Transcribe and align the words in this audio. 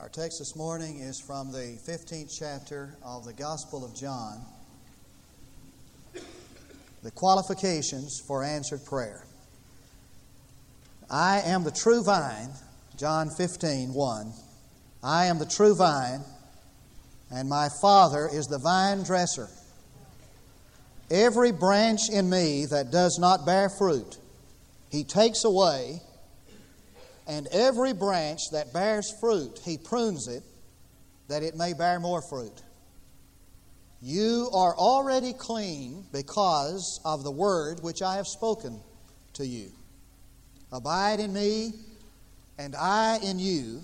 Our 0.00 0.08
text 0.08 0.38
this 0.38 0.54
morning 0.54 1.00
is 1.00 1.20
from 1.20 1.50
the 1.50 1.76
15th 1.84 2.32
chapter 2.38 2.94
of 3.04 3.24
the 3.24 3.32
Gospel 3.32 3.84
of 3.84 3.96
John. 3.96 4.46
The 7.02 7.10
qualifications 7.10 8.22
for 8.24 8.44
answered 8.44 8.84
prayer. 8.84 9.24
I 11.10 11.40
am 11.40 11.64
the 11.64 11.72
true 11.72 12.04
vine, 12.04 12.50
John 12.96 13.28
15, 13.28 13.92
1. 13.92 14.32
I 15.02 15.24
am 15.26 15.40
the 15.40 15.46
true 15.46 15.74
vine, 15.74 16.20
and 17.32 17.48
my 17.48 17.68
Father 17.82 18.30
is 18.32 18.46
the 18.46 18.60
vine 18.60 19.02
dresser. 19.02 19.48
Every 21.10 21.50
branch 21.50 22.02
in 22.08 22.30
me 22.30 22.66
that 22.66 22.92
does 22.92 23.18
not 23.18 23.44
bear 23.44 23.68
fruit, 23.68 24.18
he 24.90 25.02
takes 25.02 25.42
away 25.42 26.02
and 27.28 27.46
every 27.48 27.92
branch 27.92 28.50
that 28.52 28.72
bears 28.72 29.14
fruit, 29.20 29.60
he 29.62 29.76
prunes 29.76 30.28
it 30.28 30.42
that 31.28 31.42
it 31.42 31.54
may 31.54 31.74
bear 31.74 32.00
more 32.00 32.22
fruit. 32.22 32.62
You 34.00 34.48
are 34.54 34.74
already 34.74 35.34
clean 35.34 36.06
because 36.10 37.00
of 37.04 37.24
the 37.24 37.30
word 37.30 37.82
which 37.82 38.00
I 38.00 38.16
have 38.16 38.26
spoken 38.26 38.80
to 39.34 39.46
you. 39.46 39.70
Abide 40.72 41.20
in 41.20 41.32
me, 41.34 41.72
and 42.58 42.74
I 42.74 43.18
in 43.22 43.38
you. 43.38 43.82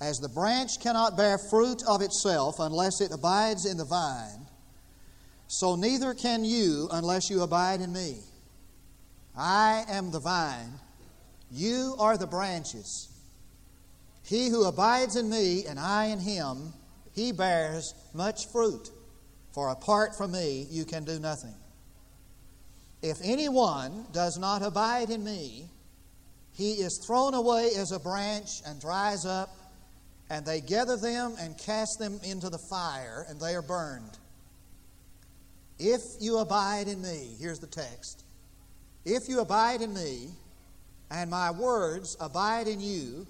As 0.00 0.20
the 0.20 0.28
branch 0.28 0.80
cannot 0.80 1.16
bear 1.16 1.38
fruit 1.38 1.82
of 1.88 2.00
itself 2.00 2.60
unless 2.60 3.00
it 3.00 3.12
abides 3.12 3.66
in 3.66 3.76
the 3.76 3.84
vine, 3.84 4.46
so 5.48 5.74
neither 5.74 6.14
can 6.14 6.44
you 6.44 6.88
unless 6.92 7.28
you 7.30 7.42
abide 7.42 7.80
in 7.80 7.92
me. 7.92 8.18
I 9.36 9.84
am 9.88 10.10
the 10.10 10.20
vine 10.20 10.78
you 11.50 11.94
are 11.98 12.16
the 12.16 12.26
branches. 12.26 13.08
He 14.22 14.48
who 14.48 14.64
abides 14.64 15.16
in 15.16 15.30
me 15.30 15.66
and 15.66 15.78
I 15.78 16.06
in 16.06 16.18
him, 16.18 16.72
he 17.12 17.32
bears 17.32 17.94
much 18.12 18.48
fruit. 18.48 18.90
For 19.52 19.68
apart 19.68 20.16
from 20.16 20.32
me, 20.32 20.66
you 20.70 20.84
can 20.84 21.04
do 21.04 21.18
nothing. 21.18 21.54
If 23.02 23.18
anyone 23.22 24.06
does 24.12 24.36
not 24.36 24.62
abide 24.62 25.10
in 25.10 25.22
me, 25.22 25.70
he 26.52 26.72
is 26.72 26.98
thrown 26.98 27.34
away 27.34 27.70
as 27.76 27.92
a 27.92 28.00
branch 28.00 28.62
and 28.66 28.80
dries 28.80 29.24
up, 29.24 29.50
and 30.28 30.44
they 30.44 30.60
gather 30.60 30.96
them 30.96 31.34
and 31.38 31.56
cast 31.56 31.98
them 31.98 32.18
into 32.24 32.50
the 32.50 32.58
fire, 32.58 33.24
and 33.28 33.38
they 33.40 33.54
are 33.54 33.62
burned. 33.62 34.18
If 35.78 36.02
you 36.20 36.38
abide 36.38 36.88
in 36.88 37.00
me, 37.00 37.36
here's 37.38 37.60
the 37.60 37.66
text. 37.66 38.24
If 39.04 39.28
you 39.28 39.40
abide 39.40 39.82
in 39.82 39.94
me, 39.94 40.30
and 41.10 41.30
my 41.30 41.50
words 41.50 42.16
abide 42.20 42.68
in 42.68 42.80
you, 42.80 43.26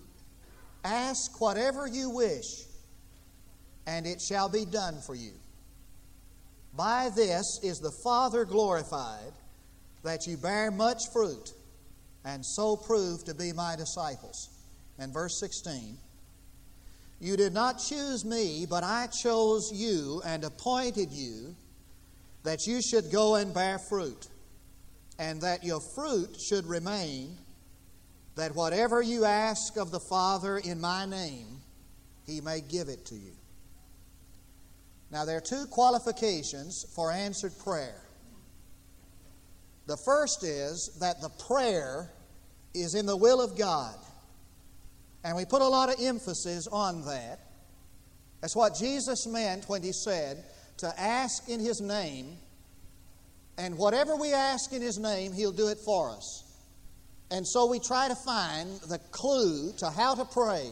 ask 0.84 1.40
whatever 1.40 1.86
you 1.86 2.10
wish, 2.10 2.64
and 3.86 4.06
it 4.06 4.20
shall 4.20 4.48
be 4.48 4.64
done 4.64 5.00
for 5.04 5.14
you. 5.14 5.32
By 6.74 7.10
this 7.14 7.60
is 7.62 7.80
the 7.80 7.90
Father 7.90 8.44
glorified, 8.44 9.32
that 10.02 10.26
you 10.26 10.36
bear 10.36 10.70
much 10.70 11.02
fruit, 11.12 11.52
and 12.24 12.44
so 12.44 12.76
prove 12.76 13.24
to 13.24 13.34
be 13.34 13.52
my 13.52 13.76
disciples. 13.76 14.50
And 14.98 15.12
verse 15.12 15.38
16 15.40 15.96
You 17.20 17.36
did 17.36 17.52
not 17.52 17.78
choose 17.78 18.24
me, 18.24 18.66
but 18.68 18.84
I 18.84 19.08
chose 19.08 19.70
you 19.72 20.22
and 20.24 20.44
appointed 20.44 21.10
you 21.10 21.54
that 22.44 22.66
you 22.66 22.80
should 22.80 23.10
go 23.10 23.34
and 23.34 23.52
bear 23.52 23.78
fruit, 23.78 24.28
and 25.18 25.40
that 25.40 25.64
your 25.64 25.80
fruit 25.80 26.36
should 26.40 26.66
remain 26.66 27.36
that 28.36 28.54
whatever 28.54 29.02
you 29.02 29.24
ask 29.24 29.76
of 29.76 29.90
the 29.90 30.00
Father 30.00 30.58
in 30.58 30.80
my 30.80 31.06
name, 31.06 31.60
he 32.26 32.40
may 32.40 32.60
give 32.60 32.88
it 32.88 33.04
to 33.06 33.14
you. 33.14 33.32
Now, 35.10 35.24
there 35.24 35.38
are 35.38 35.40
two 35.42 35.66
qualifications 35.70 36.84
for 36.94 37.10
answered 37.10 37.52
prayer. 37.64 38.02
The 39.86 39.96
first 39.96 40.44
is 40.44 40.98
that 41.00 41.20
the 41.20 41.30
prayer 41.46 42.10
is 42.74 42.94
in 42.94 43.06
the 43.06 43.16
will 43.16 43.40
of 43.40 43.56
God. 43.56 43.94
And 45.24 45.36
we 45.36 45.44
put 45.44 45.62
a 45.62 45.66
lot 45.66 45.88
of 45.88 45.96
emphasis 46.00 46.66
on 46.66 47.04
that. 47.06 47.40
That's 48.40 48.54
what 48.54 48.76
Jesus 48.76 49.26
meant 49.26 49.68
when 49.68 49.82
he 49.82 49.92
said 49.92 50.44
to 50.78 51.00
ask 51.00 51.48
in 51.48 51.58
his 51.58 51.80
name, 51.80 52.36
and 53.56 53.78
whatever 53.78 54.14
we 54.14 54.34
ask 54.34 54.72
in 54.72 54.82
his 54.82 54.98
name, 54.98 55.32
he'll 55.32 55.52
do 55.52 55.68
it 55.68 55.78
for 55.78 56.10
us. 56.10 56.45
And 57.30 57.46
so 57.46 57.66
we 57.66 57.78
try 57.78 58.08
to 58.08 58.14
find 58.14 58.80
the 58.88 58.98
clue 59.10 59.72
to 59.78 59.90
how 59.90 60.14
to 60.14 60.24
pray 60.24 60.70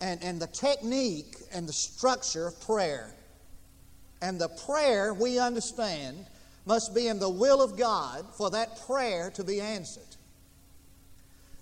and, 0.00 0.22
and 0.22 0.40
the 0.40 0.48
technique 0.48 1.36
and 1.52 1.68
the 1.68 1.72
structure 1.72 2.48
of 2.48 2.60
prayer. 2.60 3.14
And 4.20 4.40
the 4.40 4.48
prayer, 4.66 5.14
we 5.14 5.38
understand, 5.38 6.26
must 6.66 6.94
be 6.94 7.08
in 7.08 7.18
the 7.18 7.30
will 7.30 7.62
of 7.62 7.78
God 7.78 8.24
for 8.36 8.50
that 8.50 8.80
prayer 8.86 9.30
to 9.34 9.44
be 9.44 9.60
answered. 9.60 10.02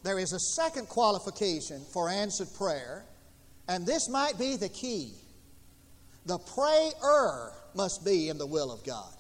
There 0.02 0.18
is 0.18 0.32
a 0.32 0.38
second 0.38 0.88
qualification 0.88 1.82
for 1.92 2.08
answered 2.08 2.48
prayer, 2.56 3.04
and 3.68 3.86
this 3.86 4.08
might 4.08 4.38
be 4.38 4.56
the 4.56 4.68
key. 4.68 5.12
The 6.26 6.38
prayer 6.38 7.52
must 7.74 8.04
be 8.04 8.28
in 8.28 8.38
the 8.38 8.46
will 8.46 8.72
of 8.72 8.84
God. 8.84 9.12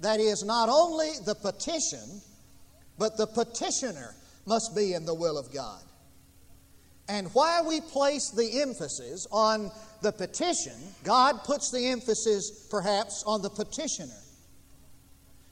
That 0.00 0.20
is, 0.20 0.44
not 0.44 0.68
only 0.68 1.10
the 1.24 1.34
petition, 1.34 2.20
but 2.98 3.16
the 3.16 3.26
petitioner 3.26 4.14
must 4.46 4.74
be 4.74 4.94
in 4.94 5.04
the 5.04 5.14
will 5.14 5.38
of 5.38 5.52
God. 5.52 5.82
And 7.08 7.28
while 7.34 7.66
we 7.66 7.80
place 7.80 8.30
the 8.30 8.60
emphasis 8.60 9.26
on 9.30 9.70
the 10.02 10.12
petition, 10.12 10.74
God 11.04 11.44
puts 11.44 11.70
the 11.70 11.86
emphasis 11.86 12.66
perhaps 12.70 13.22
on 13.24 13.42
the 13.42 13.50
petitioner. 13.50 14.12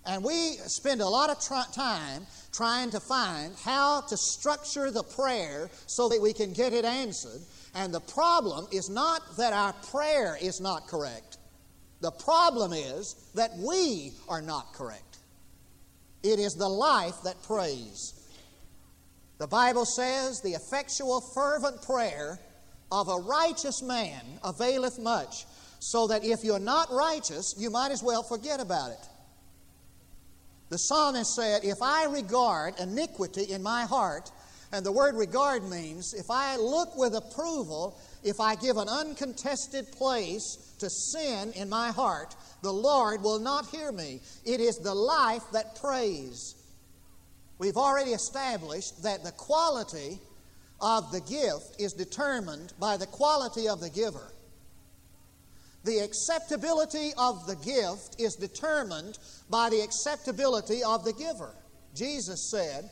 And 0.07 0.23
we 0.23 0.57
spend 0.67 1.01
a 1.01 1.09
lot 1.09 1.31
of 1.31 1.41
time 1.73 2.27
trying 2.53 2.91
to 2.91 3.01
find 3.01 3.55
how 3.65 4.03
to 4.03 4.17
structure 4.17 4.91
the 4.91 5.03
prayer 5.03 5.71
so 5.87 6.09
that 6.09 6.21
we 6.21 6.33
can 6.33 6.53
get 6.53 6.73
it 6.73 6.85
answered. 6.85 7.41
And 7.75 7.95
the 7.95 8.01
problem 8.01 8.67
is 8.71 8.91
not 8.91 9.37
that 9.39 9.53
our 9.53 9.73
prayer 9.91 10.37
is 10.41 10.61
not 10.61 10.87
correct, 10.87 11.39
the 12.01 12.11
problem 12.11 12.73
is 12.73 13.15
that 13.35 13.57
we 13.57 14.13
are 14.29 14.43
not 14.43 14.75
correct. 14.75 15.04
It 16.25 16.41
is 16.41 16.55
the 16.55 16.69
life 16.69 17.17
that 17.25 17.41
prays. 17.43 18.15
The 19.39 19.47
Bible 19.47 19.85
says, 19.85 20.41
the 20.41 20.55
effectual, 20.55 21.21
fervent 21.21 21.83
prayer 21.83 22.41
of 22.91 23.09
a 23.09 23.17
righteous 23.17 23.83
man 23.83 24.23
availeth 24.43 24.99
much, 24.99 25.45
so 25.81 26.07
that 26.07 26.25
if 26.25 26.43
you're 26.43 26.59
not 26.59 26.91
righteous, 26.91 27.55
you 27.59 27.69
might 27.69 27.93
as 27.93 28.03
well 28.03 28.23
forget 28.23 28.59
about 28.59 28.91
it. 28.91 29.09
The 30.71 30.79
psalmist 30.79 31.35
said, 31.35 31.63
If 31.63 31.83
I 31.83 32.07
regard 32.07 32.81
iniquity 32.81 33.53
in 33.53 33.63
my 33.63 33.85
heart, 33.85 34.31
and 34.73 34.85
the 34.85 34.93
word 34.93 35.17
regard 35.17 35.69
means 35.69 36.15
if 36.15 36.31
I 36.31 36.57
look 36.57 36.97
with 36.97 37.15
approval, 37.15 37.99
if 38.25 38.41
I 38.41 38.57
give 38.57 38.79
an 38.79 38.89
uncontested 38.89 39.93
place 39.93 40.75
to 40.79 40.91
sin 40.91 41.53
in 41.53 41.69
my 41.69 41.93
heart, 41.93 42.35
the 42.63 42.73
Lord 42.73 43.23
will 43.23 43.39
not 43.39 43.67
hear 43.67 43.93
me. 43.93 44.21
It 44.45 44.61
is 44.61 44.79
the 44.79 44.95
life 44.95 45.43
that 45.53 45.77
prays. 45.81 46.55
We've 47.59 47.77
already 47.77 48.13
established 48.13 49.03
that 49.03 49.23
the 49.23 49.33
quality 49.33 50.19
of 50.81 51.13
the 51.13 51.21
gift 51.21 51.79
is 51.79 51.93
determined 51.93 52.73
by 52.81 52.97
the 52.97 53.07
quality 53.07 53.69
of 53.69 53.81
the 53.81 53.91
giver. 53.91 54.33
The 55.85 55.99
acceptability 55.99 57.13
of 57.19 57.47
the 57.47 57.57
gift 57.57 58.19
is 58.19 58.37
determined 58.37 59.19
by 59.51 59.69
the 59.69 59.83
acceptability 59.83 60.83
of 60.83 61.05
the 61.05 61.13
giver. 61.13 61.55
Jesus 61.95 62.41
said, 62.41 62.89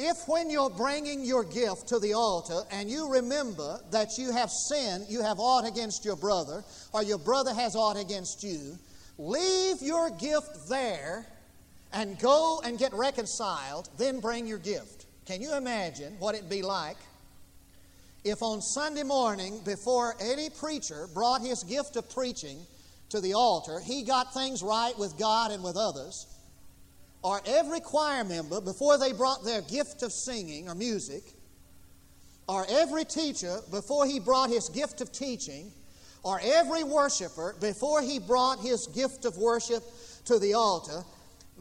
if 0.00 0.26
when 0.26 0.48
you're 0.48 0.70
bringing 0.70 1.24
your 1.24 1.44
gift 1.44 1.88
to 1.88 1.98
the 1.98 2.14
altar 2.14 2.62
and 2.70 2.90
you 2.90 3.12
remember 3.12 3.78
that 3.90 4.16
you 4.16 4.32
have 4.32 4.50
sinned, 4.50 5.04
you 5.08 5.22
have 5.22 5.38
aught 5.38 5.66
against 5.66 6.04
your 6.04 6.16
brother, 6.16 6.64
or 6.92 7.02
your 7.02 7.18
brother 7.18 7.52
has 7.52 7.76
aught 7.76 7.98
against 7.98 8.42
you, 8.42 8.78
leave 9.18 9.82
your 9.82 10.10
gift 10.10 10.68
there 10.68 11.26
and 11.92 12.18
go 12.18 12.62
and 12.64 12.78
get 12.78 12.94
reconciled, 12.94 13.90
then 13.98 14.20
bring 14.20 14.46
your 14.46 14.58
gift. 14.58 15.04
Can 15.26 15.42
you 15.42 15.54
imagine 15.54 16.16
what 16.18 16.34
it'd 16.34 16.48
be 16.48 16.62
like 16.62 16.96
if 18.24 18.42
on 18.42 18.60
Sunday 18.60 19.02
morning, 19.02 19.60
before 19.64 20.14
any 20.20 20.50
preacher 20.50 21.08
brought 21.14 21.40
his 21.40 21.62
gift 21.64 21.96
of 21.96 22.08
preaching 22.10 22.58
to 23.08 23.20
the 23.20 23.34
altar, 23.34 23.80
he 23.80 24.02
got 24.02 24.34
things 24.34 24.62
right 24.62 24.96
with 24.98 25.18
God 25.18 25.50
and 25.50 25.64
with 25.64 25.76
others? 25.76 26.26
Or 27.22 27.40
every 27.46 27.80
choir 27.80 28.24
member, 28.24 28.60
before 28.60 28.98
they 28.98 29.12
brought 29.12 29.44
their 29.44 29.62
gift 29.62 30.02
of 30.02 30.12
singing 30.12 30.68
or 30.68 30.74
music, 30.74 31.22
or 32.48 32.66
every 32.68 33.04
teacher, 33.04 33.58
before 33.70 34.06
he 34.06 34.18
brought 34.18 34.50
his 34.50 34.68
gift 34.70 35.00
of 35.00 35.12
teaching, 35.12 35.70
or 36.22 36.40
every 36.42 36.82
worshiper, 36.82 37.54
before 37.60 38.02
he 38.02 38.18
brought 38.18 38.58
his 38.60 38.86
gift 38.88 39.24
of 39.24 39.36
worship 39.36 39.82
to 40.24 40.38
the 40.38 40.54
altar, 40.54 41.04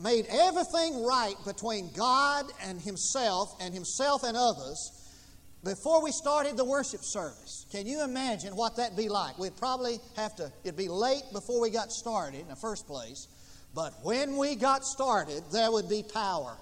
made 0.01 0.25
everything 0.29 1.03
right 1.03 1.35
between 1.45 1.89
God 1.93 2.45
and 2.63 2.81
himself 2.81 3.55
and 3.59 3.73
himself 3.73 4.23
and 4.23 4.35
others, 4.35 4.91
before 5.63 6.01
we 6.01 6.11
started 6.11 6.55
the 6.55 6.63
worship 6.63 7.01
service. 7.01 7.65
Can 7.69 7.85
you 7.85 8.01
imagine 8.03 8.55
what 8.55 8.77
that'd 8.77 8.97
be 8.97 9.09
like? 9.09 9.37
We'd 9.37 9.57
probably 9.57 9.99
have 10.15 10.35
to, 10.37 10.51
it'd 10.63 10.77
be 10.77 10.87
late 10.87 11.23
before 11.33 11.59
we 11.59 11.69
got 11.69 11.91
started 11.91 12.39
in 12.39 12.47
the 12.47 12.55
first 12.55 12.87
place, 12.87 13.27
but 13.73 13.93
when 14.03 14.37
we 14.37 14.55
got 14.55 14.83
started, 14.83 15.43
there 15.51 15.71
would 15.71 15.87
be 15.87 16.03
power. 16.03 16.57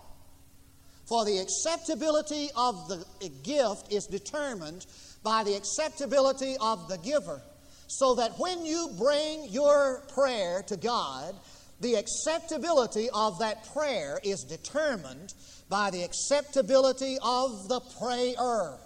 For 1.06 1.24
the 1.24 1.40
acceptability 1.40 2.50
of 2.56 2.90
the 2.90 3.06
gift 3.44 3.92
is 3.92 4.08
determined 4.08 4.86
by 5.24 5.44
the 5.44 5.56
acceptability 5.56 6.56
of 6.60 6.90
the 6.90 6.98
giver. 6.98 7.42
So 7.88 8.16
that 8.16 8.38
when 8.38 8.66
you 8.66 8.90
bring 8.98 9.46
your 9.50 10.04
prayer 10.14 10.64
to 10.68 10.76
God, 10.76 11.34
the 11.80 11.96
acceptability 11.96 13.10
of 13.14 13.40
that 13.40 13.72
prayer 13.74 14.20
is 14.24 14.44
determined 14.44 15.34
by 15.70 15.92
the 15.92 16.04
acceptability 16.04 17.18
of 17.24 17.70
the 17.70 17.80
prayer. 18.00 18.78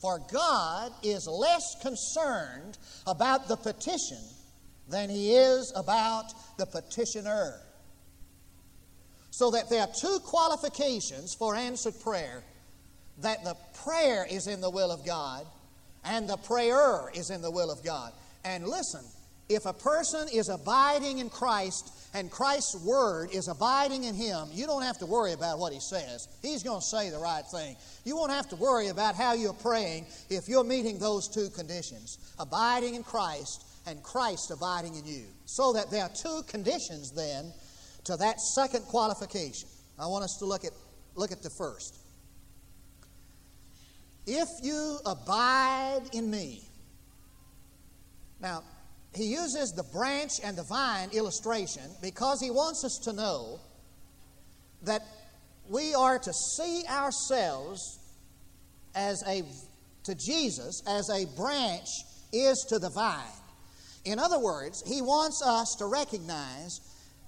For 0.00 0.20
God 0.30 0.92
is 1.02 1.26
less 1.26 1.74
concerned 1.82 2.78
about 3.06 3.48
the 3.48 3.56
petition 3.56 4.18
than 4.88 5.10
He 5.10 5.34
is 5.34 5.72
about 5.76 6.32
the 6.58 6.66
petitioner. 6.66 7.60
So 9.30 9.50
that 9.52 9.70
there 9.70 9.82
are 9.82 9.92
two 9.94 10.18
qualifications 10.24 11.34
for 11.34 11.54
answered 11.54 11.94
prayer 12.02 12.42
that 13.20 13.44
the 13.44 13.56
prayer 13.84 14.26
is 14.28 14.46
in 14.46 14.60
the 14.60 14.70
will 14.70 14.90
of 14.90 15.04
God 15.04 15.44
and 16.04 16.28
the 16.28 16.36
prayer 16.36 17.10
is 17.14 17.30
in 17.30 17.42
the 17.42 17.50
will 17.50 17.70
of 17.70 17.84
God. 17.84 18.12
And 18.44 18.66
listen, 18.66 19.04
if 19.48 19.66
a 19.66 19.72
person 19.72 20.28
is 20.32 20.48
abiding 20.48 21.18
in 21.18 21.30
Christ 21.30 21.92
and 22.14 22.30
Christ's 22.30 22.76
word 22.84 23.30
is 23.32 23.48
abiding 23.48 24.04
in 24.04 24.14
him, 24.14 24.48
you 24.52 24.66
don't 24.66 24.82
have 24.82 24.98
to 24.98 25.06
worry 25.06 25.32
about 25.32 25.58
what 25.58 25.72
he 25.72 25.80
says. 25.80 26.28
He's 26.42 26.62
going 26.62 26.80
to 26.80 26.86
say 26.86 27.10
the 27.10 27.18
right 27.18 27.44
thing. 27.46 27.76
You 28.04 28.16
won't 28.16 28.30
have 28.30 28.48
to 28.50 28.56
worry 28.56 28.88
about 28.88 29.14
how 29.14 29.34
you're 29.34 29.52
praying 29.52 30.06
if 30.30 30.48
you're 30.48 30.64
meeting 30.64 30.98
those 30.98 31.28
two 31.28 31.48
conditions 31.50 32.18
abiding 32.38 32.94
in 32.94 33.02
Christ 33.02 33.64
and 33.86 34.02
Christ 34.02 34.50
abiding 34.50 34.94
in 34.96 35.06
you. 35.06 35.24
So 35.46 35.72
that 35.72 35.90
there 35.90 36.02
are 36.02 36.10
two 36.10 36.42
conditions 36.48 37.12
then 37.12 37.52
to 38.04 38.16
that 38.16 38.40
second 38.40 38.82
qualification. 38.82 39.68
I 39.98 40.06
want 40.06 40.24
us 40.24 40.36
to 40.38 40.44
look 40.44 40.64
at, 40.64 40.72
look 41.14 41.32
at 41.32 41.42
the 41.42 41.50
first. 41.50 41.96
If 44.26 44.48
you 44.62 44.98
abide 45.06 46.02
in 46.12 46.30
me, 46.30 46.68
now, 48.40 48.62
he 49.14 49.24
uses 49.24 49.72
the 49.72 49.82
branch 49.84 50.40
and 50.44 50.56
the 50.56 50.62
vine 50.62 51.10
illustration 51.12 51.82
because 52.02 52.40
he 52.40 52.50
wants 52.50 52.84
us 52.84 52.98
to 53.04 53.12
know 53.12 53.58
that 54.82 55.02
we 55.68 55.94
are 55.94 56.18
to 56.18 56.32
see 56.32 56.84
ourselves 56.88 57.98
as 58.94 59.22
a 59.26 59.42
to 60.04 60.14
Jesus 60.14 60.82
as 60.86 61.10
a 61.10 61.26
branch 61.36 61.88
is 62.32 62.64
to 62.68 62.78
the 62.78 62.90
vine. 62.90 63.37
In 64.08 64.18
other 64.18 64.38
words, 64.38 64.82
he 64.86 65.02
wants 65.02 65.42
us 65.42 65.74
to 65.74 65.84
recognize 65.84 66.80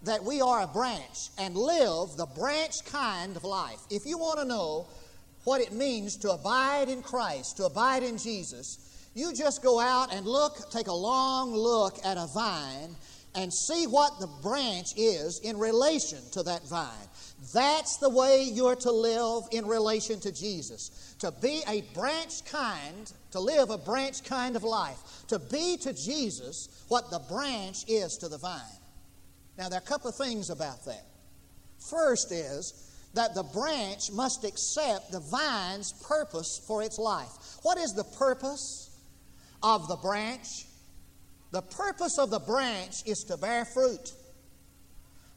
that 0.03 0.25
we 0.25 0.41
are 0.41 0.63
a 0.63 0.67
branch 0.67 1.29
and 1.37 1.55
live 1.55 2.17
the 2.17 2.25
branch 2.25 2.87
kind 2.87 3.37
of 3.37 3.45
life. 3.45 3.81
If 3.91 4.07
you 4.07 4.17
want 4.17 4.39
to 4.39 4.47
know 4.47 4.87
what 5.45 5.61
it 5.61 5.73
means 5.73 6.17
to 6.17 6.31
abide 6.31 6.89
in 6.89 7.03
Christ, 7.03 7.59
to 7.59 7.67
abide 7.67 8.03
in 8.03 8.17
Jesus, 8.17 9.11
you 9.15 9.35
just 9.35 9.63
go 9.63 9.79
out 9.79 10.15
and 10.15 10.25
look, 10.25 10.71
take 10.71 10.87
a 10.87 10.93
long 10.93 11.53
look 11.53 11.99
at 12.03 12.17
a 12.17 12.27
vine 12.33 12.97
and 13.35 13.53
see 13.53 13.87
what 13.87 14.19
the 14.19 14.29
branch 14.43 14.95
is 14.97 15.39
in 15.41 15.59
relation 15.59 16.21
to 16.33 16.43
that 16.45 16.67
vine. 16.67 17.09
That's 17.53 17.99
the 17.99 18.09
way 18.09 18.43
you're 18.51 18.77
to 18.77 18.91
live 18.91 19.45
in 19.53 19.67
relation 19.67 20.19
to 20.21 20.33
Jesus. 20.33 21.15
To 21.19 21.31
be 21.31 21.61
a 21.69 21.83
branch 21.93 22.43
kind, 22.47 23.13
to 23.33 23.41
live 23.41 23.71
a 23.71 23.79
branch 23.79 24.25
kind 24.25 24.57
of 24.57 24.65
life. 24.65 24.99
To 25.29 25.39
be 25.39 25.77
to 25.79 25.93
Jesus 25.93 26.85
what 26.89 27.11
the 27.11 27.21
branch 27.31 27.85
is 27.89 28.17
to 28.19 28.29
the 28.29 28.39
vine. 28.39 28.61
Now, 29.59 29.69
there 29.69 29.79
are 29.79 29.83
a 29.83 29.87
couple 29.87 30.11
of 30.11 30.17
things 30.17 30.51
about 30.51 30.85
that. 30.87 31.07
First 31.79 32.33
is 32.33 32.89
that 33.15 33.35
the 33.35 33.43
branch 33.43 34.13
must 34.13 34.45
accept 34.45 35.13
the 35.13 35.21
vine's 35.21 35.93
purpose 35.93 36.63
for 36.67 36.83
its 36.83 36.99
life. 36.99 37.31
What 37.63 37.79
is 37.79 37.95
the 37.95 38.05
purpose? 38.05 38.91
of 39.63 39.89
the 39.89 39.97
branch. 39.97 40.67
The 41.51 41.63
purpose 41.63 42.19
of 42.19 42.31
the 42.31 42.39
branch 42.39 43.03
is 43.07 43.25
to 43.25 43.37
bear 43.37 43.65
fruit. 43.65 44.13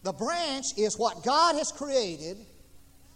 The 0.03 0.13
branch 0.13 0.77
is 0.77 0.97
what 0.97 1.23
God 1.23 1.55
has 1.55 1.71
created 1.71 2.37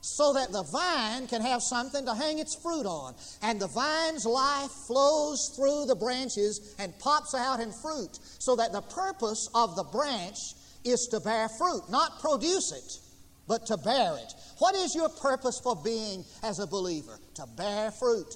so 0.08 0.34
that 0.34 0.52
the 0.52 0.64
vine 0.64 1.28
can 1.28 1.42
have 1.42 1.62
something 1.62 2.06
to 2.06 2.16
hang 2.16 2.40
its 2.40 2.56
fruit 2.56 2.86
on. 2.86 3.14
And 3.42 3.60
the 3.60 3.68
vine's 3.68 4.26
life 4.26 4.72
flows 4.72 5.54
through 5.56 5.86
the 5.86 5.96
branches 5.96 6.76
and 6.80 6.98
pops 7.00 7.36
out 7.36 7.60
in 7.60 7.72
fruit. 7.72 8.18
So 8.40 8.56
that 8.56 8.72
the 8.72 8.82
purpose 8.82 9.50
of 9.54 9.76
the 9.76 9.84
branch 9.84 10.38
is 10.84 11.08
to 11.08 11.20
bear 11.20 11.50
fruit, 11.50 11.84
not 11.90 12.22
produce 12.22 12.72
it, 12.72 13.00
but 13.48 13.66
to 13.68 13.78
bear 13.78 14.18
it. 14.18 14.34
What 14.60 14.76
is 14.76 14.96
your 14.96 15.10
purpose 15.10 15.60
for 15.60 15.76
being 15.76 16.24
as 16.42 16.60
a 16.60 16.68
believer? 16.68 17.20
To 17.36 17.46
bear 17.58 17.92
fruit. 17.92 18.36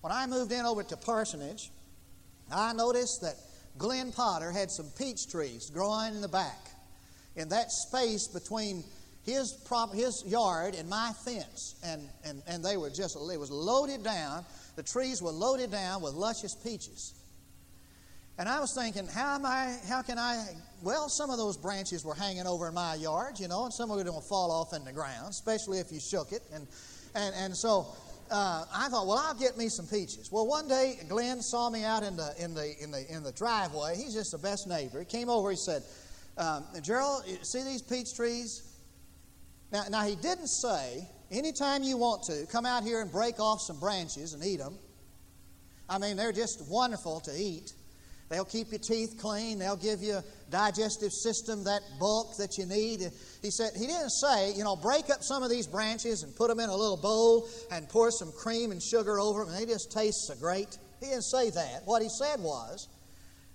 When 0.00 0.12
I 0.12 0.26
moved 0.26 0.52
in 0.52 0.64
over 0.64 0.82
to 0.84 0.96
Parsonage, 0.96 1.70
I 2.52 2.72
noticed 2.74 3.22
that 3.22 3.34
Glenn 3.76 4.12
Potter 4.12 4.52
had 4.52 4.70
some 4.70 4.86
peach 4.96 5.28
trees 5.28 5.70
growing 5.70 6.14
in 6.14 6.20
the 6.20 6.28
back. 6.28 6.58
In 7.36 7.48
that 7.48 7.72
space 7.72 8.28
between 8.28 8.84
his, 9.24 9.52
prop, 9.52 9.94
his 9.94 10.22
yard 10.26 10.74
and 10.74 10.88
my 10.88 11.12
fence. 11.24 11.76
And, 11.84 12.08
and, 12.24 12.42
and 12.46 12.64
they 12.64 12.76
were 12.76 12.90
just, 12.90 13.16
it 13.16 13.40
was 13.40 13.50
loaded 13.50 14.02
down. 14.02 14.44
The 14.76 14.82
trees 14.82 15.22
were 15.22 15.30
loaded 15.30 15.70
down 15.70 16.02
with 16.02 16.14
luscious 16.14 16.54
peaches. 16.54 17.14
And 18.36 18.48
I 18.48 18.58
was 18.58 18.74
thinking, 18.74 19.06
how 19.06 19.36
am 19.36 19.46
I, 19.46 19.76
how 19.88 20.02
can 20.02 20.18
I, 20.18 20.44
well, 20.82 21.08
some 21.08 21.30
of 21.30 21.38
those 21.38 21.56
branches 21.56 22.04
were 22.04 22.14
hanging 22.14 22.46
over 22.46 22.66
in 22.66 22.74
my 22.74 22.96
yard, 22.96 23.38
you 23.38 23.46
know, 23.46 23.64
and 23.64 23.72
some 23.72 23.90
of 23.90 24.00
it 24.00 24.06
will 24.06 24.20
fall 24.20 24.50
off 24.50 24.74
in 24.74 24.84
the 24.84 24.92
ground, 24.92 25.28
especially 25.30 25.78
if 25.78 25.92
you 25.92 26.00
shook 26.00 26.32
it. 26.32 26.42
And, 26.52 26.66
and, 27.14 27.34
and 27.36 27.56
so 27.56 27.86
uh, 28.30 28.64
I 28.74 28.88
thought, 28.88 29.06
well, 29.06 29.18
I'll 29.18 29.34
get 29.34 29.56
me 29.56 29.68
some 29.68 29.86
peaches. 29.86 30.30
Well, 30.32 30.46
one 30.46 30.68
day 30.68 30.98
Glenn 31.08 31.40
saw 31.42 31.70
me 31.70 31.84
out 31.84 32.02
in 32.02 32.16
the 32.16 32.34
in 32.38 32.54
the 32.54 32.74
in 32.82 32.90
the 32.90 33.04
in 33.12 33.22
the 33.22 33.32
driveway. 33.32 33.96
He's 33.96 34.14
just 34.14 34.32
the 34.32 34.38
best 34.38 34.66
neighbor. 34.66 34.98
He 34.98 35.04
came 35.04 35.28
over. 35.28 35.50
He 35.50 35.56
said, 35.56 35.82
um, 36.38 36.64
"Gerald, 36.82 37.24
see 37.42 37.62
these 37.62 37.82
peach 37.82 38.16
trees?" 38.16 38.73
Now, 39.74 39.84
now 39.90 40.04
he 40.04 40.14
didn't 40.14 40.46
say, 40.46 41.10
"Anytime 41.32 41.82
you 41.82 41.96
want 41.96 42.22
to, 42.24 42.46
come 42.46 42.64
out 42.64 42.84
here 42.84 43.00
and 43.00 43.10
break 43.10 43.40
off 43.40 43.60
some 43.60 43.80
branches 43.80 44.32
and 44.32 44.44
eat 44.44 44.58
them." 44.58 44.78
I 45.88 45.98
mean, 45.98 46.16
they're 46.16 46.32
just 46.32 46.62
wonderful 46.68 47.18
to 47.22 47.36
eat. 47.36 47.72
They'll 48.28 48.44
keep 48.44 48.70
your 48.70 48.78
teeth 48.78 49.16
clean. 49.18 49.58
They'll 49.58 49.76
give 49.76 50.00
you 50.00 50.20
digestive 50.48 51.12
system, 51.12 51.64
that 51.64 51.82
bulk 51.98 52.36
that 52.36 52.56
you 52.56 52.66
need. 52.66 53.10
He 53.42 53.50
said, 53.50 53.72
he 53.76 53.86
didn't 53.86 54.10
say, 54.10 54.54
you 54.54 54.64
know, 54.64 54.76
break 54.76 55.10
up 55.10 55.22
some 55.22 55.42
of 55.42 55.50
these 55.50 55.66
branches 55.66 56.22
and 56.22 56.34
put 56.34 56.48
them 56.48 56.58
in 56.58 56.70
a 56.70 56.74
little 56.74 56.96
bowl 56.96 57.48
and 57.70 57.86
pour 57.88 58.10
some 58.10 58.32
cream 58.32 58.70
and 58.70 58.82
sugar 58.82 59.20
over 59.20 59.44
them 59.44 59.52
and 59.52 59.62
they 59.62 59.70
just 59.70 59.92
taste 59.92 60.26
so 60.26 60.34
great. 60.36 60.78
He 61.00 61.06
didn't 61.06 61.24
say 61.24 61.50
that. 61.50 61.82
What 61.84 62.00
he 62.00 62.08
said 62.08 62.40
was, 62.40 62.88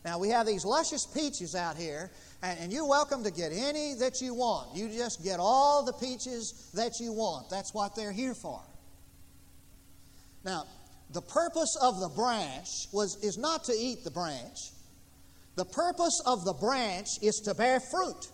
now 0.06 0.20
we 0.20 0.30
have 0.30 0.46
these 0.46 0.66
luscious 0.66 1.06
peaches 1.06 1.56
out 1.56 1.76
here 1.76 2.12
and, 2.42 2.60
and 2.60 2.74
you're 2.74 2.88
welcome 2.88 3.24
to 3.24 3.32
get 3.32 3.52
any 3.54 3.94
that 3.96 4.22
you 4.22 4.34
want. 4.34 4.76
You 4.76 4.90
just 4.90 5.24
get 5.24 5.40
all 5.40 5.84
the 5.84 5.94
peaches 5.94 6.70
that 6.74 7.00
you 7.00 7.12
want. 7.12 7.50
That's 7.50 7.74
what 7.74 7.96
they're 7.96 8.12
here 8.12 8.34
for. 8.34 8.62
Now, 10.44 10.66
the 11.12 11.22
purpose 11.22 11.76
of 11.82 12.00
the 12.00 12.10
branch 12.10 12.88
was, 12.92 13.18
is 13.24 13.38
not 13.38 13.64
to 13.66 13.74
eat 13.74 14.04
the 14.04 14.12
branch. 14.12 14.72
The 15.56 15.66
purpose 15.66 16.22
of 16.26 16.46
the 16.46 16.54
branch 16.54 17.08
is 17.22 17.42
to 17.42 17.54
bear 17.54 17.80
fruit. 17.80 18.28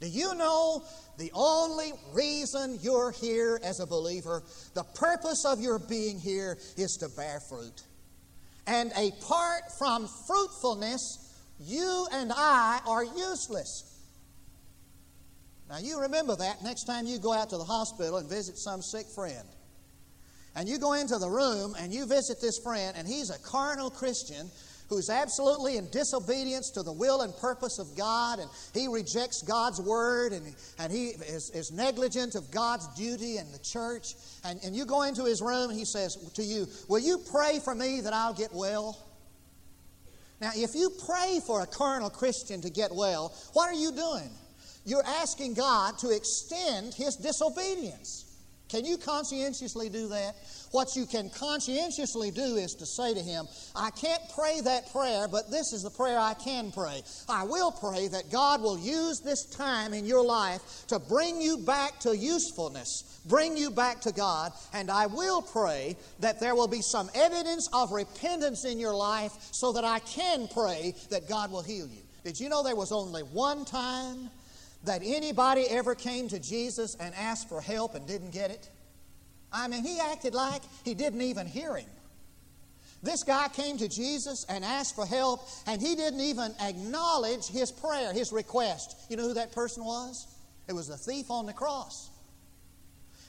Do 0.00 0.08
you 0.08 0.34
know 0.34 0.84
the 1.18 1.30
only 1.34 1.92
reason 2.12 2.78
you're 2.82 3.12
here 3.12 3.60
as 3.62 3.78
a 3.78 3.86
believer, 3.86 4.42
the 4.74 4.82
purpose 4.82 5.44
of 5.44 5.60
your 5.60 5.78
being 5.78 6.18
here 6.18 6.58
is 6.76 6.96
to 6.96 7.08
bear 7.08 7.40
fruit? 7.40 7.82
And 8.66 8.90
apart 8.92 9.70
from 9.78 10.08
fruitfulness, 10.26 11.23
you 11.60 12.06
and 12.12 12.32
I 12.34 12.80
are 12.86 13.04
useless. 13.04 13.90
Now, 15.68 15.78
you 15.78 16.00
remember 16.02 16.36
that 16.36 16.62
next 16.62 16.84
time 16.84 17.06
you 17.06 17.18
go 17.18 17.32
out 17.32 17.50
to 17.50 17.56
the 17.56 17.64
hospital 17.64 18.18
and 18.18 18.28
visit 18.28 18.58
some 18.58 18.82
sick 18.82 19.06
friend 19.06 19.48
and 20.56 20.68
you 20.68 20.78
go 20.78 20.92
into 20.92 21.18
the 21.18 21.28
room 21.28 21.74
and 21.78 21.92
you 21.92 22.06
visit 22.06 22.40
this 22.40 22.58
friend, 22.58 22.96
and 22.96 23.06
he's 23.06 23.30
a 23.30 23.38
carnal 23.38 23.90
Christian 23.90 24.50
who's 24.88 25.08
absolutely 25.08 25.78
in 25.78 25.88
disobedience 25.90 26.70
to 26.70 26.82
the 26.82 26.92
will 26.92 27.22
and 27.22 27.34
purpose 27.38 27.78
of 27.78 27.96
God, 27.96 28.38
and 28.38 28.50
he 28.74 28.86
rejects 28.86 29.42
God's 29.42 29.80
word, 29.80 30.32
and, 30.32 30.54
and 30.78 30.92
he 30.92 31.06
is, 31.06 31.50
is 31.50 31.72
negligent 31.72 32.34
of 32.34 32.50
God's 32.50 32.86
duty 32.94 33.38
in 33.38 33.50
the 33.50 33.58
church. 33.58 34.14
And, 34.44 34.60
and 34.62 34.76
you 34.76 34.84
go 34.84 35.02
into 35.02 35.24
his 35.24 35.40
room, 35.40 35.70
and 35.70 35.78
he 35.78 35.86
says 35.86 36.16
to 36.34 36.42
you, 36.42 36.66
Will 36.88 37.00
you 37.00 37.18
pray 37.30 37.60
for 37.64 37.74
me 37.74 38.02
that 38.02 38.12
I'll 38.12 38.34
get 38.34 38.52
well? 38.52 38.98
Now, 40.40 40.50
if 40.54 40.74
you 40.74 40.90
pray 41.06 41.40
for 41.46 41.62
a 41.62 41.66
carnal 41.66 42.10
Christian 42.10 42.60
to 42.62 42.70
get 42.70 42.94
well, 42.94 43.34
what 43.52 43.70
are 43.70 43.74
you 43.74 43.92
doing? 43.92 44.30
You're 44.84 45.04
asking 45.06 45.54
God 45.54 45.98
to 45.98 46.10
extend 46.10 46.94
his 46.94 47.16
disobedience. 47.16 48.23
Can 48.74 48.84
you 48.84 48.98
conscientiously 48.98 49.88
do 49.88 50.08
that? 50.08 50.34
What 50.72 50.96
you 50.96 51.06
can 51.06 51.30
conscientiously 51.30 52.32
do 52.32 52.56
is 52.56 52.74
to 52.74 52.86
say 52.86 53.14
to 53.14 53.20
Him, 53.20 53.46
I 53.76 53.90
can't 53.90 54.20
pray 54.34 54.60
that 54.62 54.90
prayer, 54.90 55.28
but 55.28 55.48
this 55.48 55.72
is 55.72 55.84
the 55.84 55.90
prayer 55.90 56.18
I 56.18 56.34
can 56.34 56.72
pray. 56.72 57.02
I 57.28 57.44
will 57.44 57.70
pray 57.70 58.08
that 58.08 58.32
God 58.32 58.60
will 58.60 58.76
use 58.76 59.20
this 59.20 59.44
time 59.44 59.94
in 59.94 60.04
your 60.04 60.24
life 60.24 60.88
to 60.88 60.98
bring 60.98 61.40
you 61.40 61.58
back 61.58 62.00
to 62.00 62.16
usefulness, 62.16 63.20
bring 63.26 63.56
you 63.56 63.70
back 63.70 64.00
to 64.00 64.10
God, 64.10 64.50
and 64.72 64.90
I 64.90 65.06
will 65.06 65.40
pray 65.40 65.96
that 66.18 66.40
there 66.40 66.56
will 66.56 66.66
be 66.66 66.82
some 66.82 67.08
evidence 67.14 67.68
of 67.72 67.92
repentance 67.92 68.64
in 68.64 68.80
your 68.80 68.96
life 68.96 69.30
so 69.52 69.70
that 69.70 69.84
I 69.84 70.00
can 70.00 70.48
pray 70.48 70.96
that 71.10 71.28
God 71.28 71.52
will 71.52 71.62
heal 71.62 71.86
you. 71.86 72.02
Did 72.24 72.40
you 72.40 72.48
know 72.48 72.64
there 72.64 72.74
was 72.74 72.90
only 72.90 73.22
one 73.22 73.64
time 73.64 74.30
that 74.84 75.02
anybody 75.04 75.66
ever 75.68 75.94
came 75.94 76.28
to 76.28 76.38
Jesus 76.38 76.94
and 77.00 77.14
asked 77.14 77.48
for 77.48 77.60
help 77.60 77.94
and 77.94 78.06
didn't 78.06 78.30
get 78.30 78.50
it? 78.50 78.68
I 79.52 79.68
mean, 79.68 79.84
he 79.84 80.00
acted 80.00 80.34
like 80.34 80.62
he 80.84 80.94
didn't 80.94 81.22
even 81.22 81.46
hear 81.46 81.76
him. 81.76 81.88
This 83.02 83.22
guy 83.22 83.48
came 83.48 83.76
to 83.78 83.88
Jesus 83.88 84.46
and 84.48 84.64
asked 84.64 84.94
for 84.94 85.04
help, 85.04 85.46
and 85.66 85.80
he 85.80 85.94
didn't 85.94 86.20
even 86.20 86.54
acknowledge 86.60 87.46
his 87.46 87.70
prayer, 87.70 88.12
his 88.14 88.32
request. 88.32 88.96
You 89.10 89.18
know 89.18 89.24
who 89.24 89.34
that 89.34 89.52
person 89.52 89.84
was? 89.84 90.26
It 90.68 90.72
was 90.72 90.88
the 90.88 90.96
thief 90.96 91.30
on 91.30 91.44
the 91.44 91.52
cross. 91.52 92.08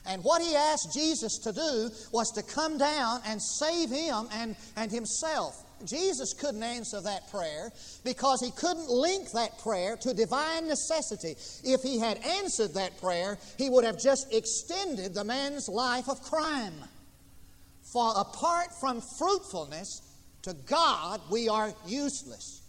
And 0.06 0.24
what 0.24 0.40
he 0.40 0.54
asked 0.54 0.94
Jesus 0.94 1.38
to 1.38 1.52
do 1.52 1.90
was 2.10 2.30
to 2.32 2.42
come 2.42 2.78
down 2.78 3.20
and 3.26 3.42
save 3.42 3.90
him 3.90 4.28
and, 4.32 4.56
and 4.76 4.90
himself. 4.90 5.62
Jesus 5.84 6.32
couldn't 6.32 6.62
answer 6.62 7.00
that 7.00 7.30
prayer 7.30 7.70
because 8.04 8.40
he 8.40 8.50
couldn't 8.52 8.88
link 8.88 9.30
that 9.32 9.58
prayer 9.58 9.96
to 9.98 10.14
divine 10.14 10.66
necessity. 10.66 11.36
If 11.64 11.82
he 11.82 11.98
had 11.98 12.18
answered 12.24 12.74
that 12.74 13.00
prayer, 13.00 13.38
he 13.58 13.68
would 13.68 13.84
have 13.84 13.98
just 13.98 14.32
extended 14.32 15.14
the 15.14 15.24
man's 15.24 15.68
life 15.68 16.08
of 16.08 16.22
crime. 16.22 16.74
For 17.82 18.12
apart 18.16 18.72
from 18.80 19.00
fruitfulness, 19.00 20.02
to 20.42 20.54
God 20.66 21.20
we 21.30 21.48
are 21.48 21.72
useless. 21.86 22.62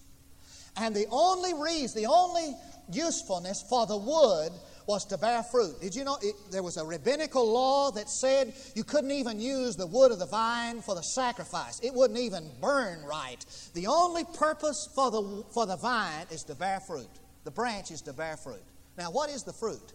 And 0.76 0.96
the 0.96 1.08
only 1.10 1.54
reason, 1.54 2.02
the 2.02 2.10
only 2.10 2.56
usefulness 2.92 3.64
for 3.68 3.86
the 3.86 3.98
wood 3.98 4.52
was 4.88 5.06
to 5.06 5.18
bear 5.18 5.44
fruit. 5.44 5.80
Did 5.82 5.94
you 5.94 6.06
know 6.06 6.18
it, 6.22 6.34
there 6.50 6.64
was 6.64 6.78
a 6.78 6.86
rabbinical 6.86 7.46
law 7.52 7.92
that 7.92 8.10
said 8.10 8.54
you 8.74 8.86
couldn't 8.86 9.12
even 9.12 9.40
use 9.40 9.76
the 9.76 9.86
wood 9.86 10.14
of 10.14 10.20
the 10.20 10.26
vine 10.26 10.82
for 10.82 10.96
the 10.96 11.02
sacrifice? 11.02 11.80
It 11.84 11.94
wouldn't 11.94 12.18
even 12.18 12.50
burn 12.62 13.04
right. 13.04 13.46
The 13.74 13.88
only 13.88 14.24
purpose 14.24 14.90
for 14.96 15.12
the, 15.12 15.44
for 15.54 15.66
the 15.66 15.76
vine 15.76 16.26
is 16.32 16.44
to 16.46 16.56
bear 16.56 16.80
fruit, 16.80 17.10
the 17.44 17.52
branch 17.52 17.92
is 17.92 18.02
to 18.04 18.14
bear 18.14 18.38
fruit. 18.38 18.64
Now, 18.98 19.12
what 19.12 19.30
is 19.30 19.44
the 19.44 19.54
fruit? 19.54 19.94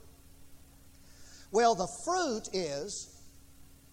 Well, 1.50 1.74
the 1.74 1.88
fruit 2.04 2.48
is 2.52 3.18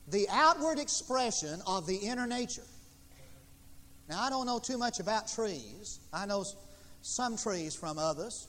the 0.10 0.28
outward 0.30 0.80
expression 0.80 1.62
of 1.66 1.88
the 1.88 1.96
inner 1.96 2.28
nature. 2.28 2.64
Now, 4.10 4.22
I 4.22 4.30
don't 4.30 4.46
know 4.46 4.60
too 4.60 4.78
much 4.78 5.00
about 5.00 5.28
trees. 5.30 6.00
I 6.12 6.26
know 6.26 6.44
some 7.02 7.38
trees 7.38 7.74
from 7.74 7.98
others 7.98 8.48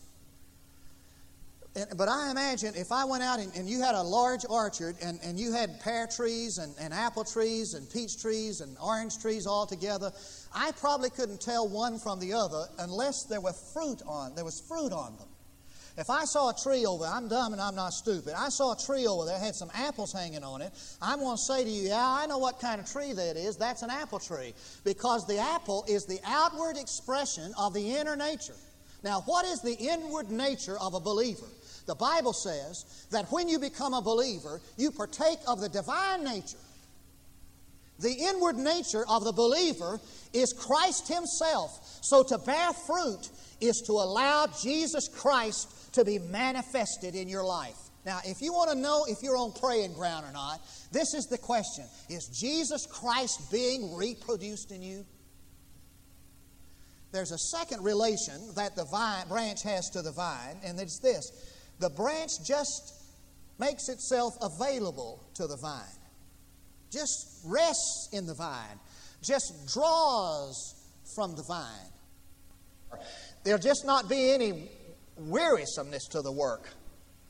but 1.75 2.09
I 2.09 2.31
imagine 2.31 2.75
if 2.75 2.91
I 2.91 3.05
went 3.05 3.23
out 3.23 3.39
and, 3.39 3.55
and, 3.55 3.69
you 3.69 3.81
had 3.81 3.95
a 3.95 4.03
large 4.03 4.45
orchard 4.49 4.97
and, 5.01 5.21
and 5.23 5.39
you 5.39 5.53
had 5.53 5.81
pear 5.81 6.09
trees 6.09 6.59
and, 6.59 6.75
and 6.81 6.93
apple 6.93 7.25
trees 7.25 7.75
and 7.75 7.89
peach 7.89 8.21
trees 8.21 8.61
and 8.61 8.77
orange 8.83 9.19
trees 9.19 9.47
all 9.47 9.67
together, 9.67 10.11
I 10.53 10.73
probably 10.73 11.11
couldn't 11.11 11.41
tell 11.41 11.69
one 11.69 12.01
from 12.01 12.19
the 12.19 12.33
other 12.33 12.67
unless 12.81 13.25
there 13.25 13.41
were 13.41 13.53
fruit 13.53 14.03
on 14.05 14.35
there 14.35 14.45
was 14.45 14.61
fruit 14.61 14.93
on 14.93 15.17
them. 15.17 15.29
If 15.97 16.09
I 16.09 16.25
saw 16.25 16.51
a 16.51 16.55
tree 16.55 16.87
over 16.87 17.05
there, 17.05 17.13
I'm 17.13 17.29
dumb 17.29 17.53
and 17.53 17.61
I'm 17.61 17.75
not 17.75 17.93
stupid. 17.93 18.35
I 18.37 18.49
saw 18.49 18.73
a 18.73 18.77
tree 18.77 19.07
over 19.07 19.25
there, 19.27 19.39
had 19.39 19.55
some 19.55 19.71
apples 19.75 20.13
hanging 20.13 20.43
on 20.43 20.63
it. 20.63 20.73
I'm 21.03 21.19
going 21.19 21.37
to 21.37 21.43
say 21.43 21.63
to 21.63 21.69
you, 21.69 21.89
yeah, 21.89 22.05
I 22.05 22.27
know 22.27 22.39
what 22.39 22.59
kind 22.59 22.81
of 22.81 22.91
tree 22.91 23.13
that 23.13 23.37
is. 23.37 23.57
That's 23.57 23.83
an 23.83 23.91
apple 23.91 24.19
tree. 24.19 24.55
Because 24.85 25.27
the 25.27 25.39
apple 25.39 25.85
is 25.89 26.07
the 26.07 26.19
outward 26.25 26.79
expression 26.79 27.53
of 27.59 27.75
the 27.75 27.97
inner 27.97 28.17
nature. 28.17 28.55
Now, 29.03 29.23
what 29.27 29.45
is 29.47 29.61
the 29.61 29.75
inward 29.75 30.31
nature 30.31 30.79
of 30.79 30.95
a 30.95 31.01
believer? 31.01 31.47
The 31.87 31.95
Bible 31.95 32.33
says 32.33 33.07
that 33.11 33.31
when 33.31 33.49
you 33.49 33.59
become 33.59 33.95
a 33.95 34.03
believer, 34.03 34.61
you 34.77 34.91
partake 34.91 35.39
of 35.47 35.61
the 35.61 35.69
divine 35.69 36.25
nature. 36.25 36.59
The 37.99 38.13
inward 38.13 38.57
nature 38.57 39.05
of 39.09 39.25
the 39.25 39.33
believer 39.33 40.01
is 40.33 40.53
Christ 40.53 41.09
Himself. 41.09 41.99
So 42.03 42.23
to 42.23 42.39
bear 42.39 42.73
fruit 42.73 43.29
is 43.61 43.83
to 43.87 43.93
allow 43.93 44.47
Jesus 44.63 45.09
Christ 45.09 45.93
to 45.95 46.05
be 46.05 46.19
manifested 46.19 47.15
in 47.15 47.29
your 47.29 47.45
life. 47.45 47.77
Now, 48.07 48.21
if 48.25 48.41
you 48.41 48.53
want 48.53 48.71
to 48.71 48.77
know 48.77 49.05
if 49.07 49.23
you're 49.23 49.37
on 49.37 49.53
praying 49.53 49.93
ground 49.93 50.25
or 50.25 50.33
not, 50.33 50.61
this 50.91 51.13
is 51.13 51.27
the 51.27 51.37
question 51.37 51.85
Is 52.09 52.27
Jesus 52.29 52.87
Christ 52.87 53.53
being 53.53 53.95
reproduced 53.95 54.73
in 54.73 54.83
you? 54.83 55.05
There's 57.13 57.33
a 57.33 57.39
second 57.39 57.85
relation 57.85 58.55
that 58.55 58.77
the 58.77 58.85
vine, 58.85 59.29
branch 59.29 59.63
has 59.65 59.91
to 59.91 60.03
the 60.03 60.13
vine, 60.13 60.57
and 60.65 60.79
it's 60.79 61.01
this 61.01 61.31
the 61.81 61.91
branch 61.91 62.31
just 62.47 62.95
makes 63.59 63.89
itself 63.89 64.35
available 64.41 65.25
to 65.35 65.47
the 65.47 65.57
vine, 65.57 65.83
just 66.93 67.41
rests 67.45 68.09
in 68.13 68.27
the 68.27 68.35
vine, 68.35 68.79
just 69.23 69.53
draws 69.73 70.75
from 71.15 71.35
the 71.35 71.43
vine. 71.43 73.01
There'll 73.45 73.61
just 73.61 73.85
not 73.85 74.09
be 74.09 74.33
any 74.33 74.71
wearisomeness 75.17 76.09
to 76.09 76.23
the 76.23 76.33
work. 76.33 76.69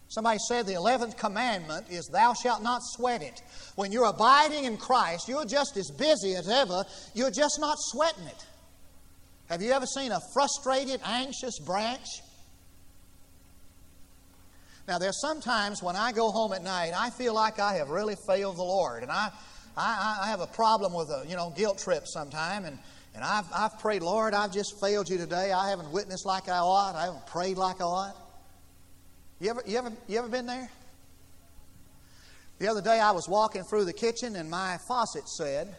Somebody 0.08 0.38
said 0.48 0.66
the 0.66 0.72
11th 0.72 1.16
commandment 1.16 1.86
is, 1.88 2.08
Thou 2.08 2.34
shalt 2.34 2.64
not 2.64 2.80
sweat 2.82 3.22
it. 3.22 3.42
When 3.76 3.92
you're 3.92 4.06
abiding 4.06 4.64
in 4.64 4.76
Christ, 4.76 5.28
you're 5.28 5.44
just 5.44 5.76
as 5.76 5.90
busy 5.92 6.34
as 6.34 6.48
ever, 6.48 6.84
you're 7.14 7.30
just 7.30 7.60
not 7.60 7.76
sweating 7.78 8.24
it. 8.24 8.46
Have 9.48 9.62
you 9.62 9.70
ever 9.70 9.86
seen 9.86 10.10
a 10.10 10.20
frustrated, 10.32 11.00
anxious 11.04 11.60
branch? 11.60 12.06
Now, 14.90 14.98
there's 14.98 15.20
sometimes 15.20 15.84
when 15.84 15.94
I 15.94 16.10
go 16.10 16.32
home 16.32 16.52
at 16.52 16.64
night, 16.64 16.94
I 16.96 17.10
feel 17.10 17.32
like 17.32 17.60
I 17.60 17.74
have 17.74 17.90
really 17.90 18.16
failed 18.16 18.56
the 18.56 18.64
Lord. 18.64 19.04
And 19.04 19.12
I, 19.12 19.30
I, 19.76 20.18
I 20.22 20.26
have 20.26 20.40
a 20.40 20.48
problem 20.48 20.92
with 20.92 21.10
a, 21.10 21.24
you 21.28 21.36
know, 21.36 21.54
guilt 21.56 21.78
trip 21.78 22.08
sometime. 22.08 22.64
And, 22.64 22.76
and 23.14 23.22
I've, 23.22 23.44
I've 23.54 23.78
prayed, 23.78 24.02
Lord, 24.02 24.34
I've 24.34 24.52
just 24.52 24.80
failed 24.80 25.08
you 25.08 25.16
today. 25.16 25.52
I 25.52 25.70
haven't 25.70 25.92
witnessed 25.92 26.26
like 26.26 26.48
I 26.48 26.58
ought. 26.58 26.96
I 26.96 27.04
haven't 27.04 27.24
prayed 27.28 27.56
like 27.56 27.80
I 27.80 27.84
ought. 27.84 28.16
You 29.38 29.50
ever, 29.50 29.62
you 29.64 29.78
ever, 29.78 29.92
you 30.08 30.18
ever 30.18 30.28
been 30.28 30.46
there? 30.46 30.68
The 32.58 32.66
other 32.66 32.82
day 32.82 32.98
I 32.98 33.12
was 33.12 33.28
walking 33.28 33.62
through 33.62 33.84
the 33.84 33.92
kitchen 33.92 34.34
and 34.34 34.50
my 34.50 34.76
faucet 34.88 35.28
said, 35.28 35.72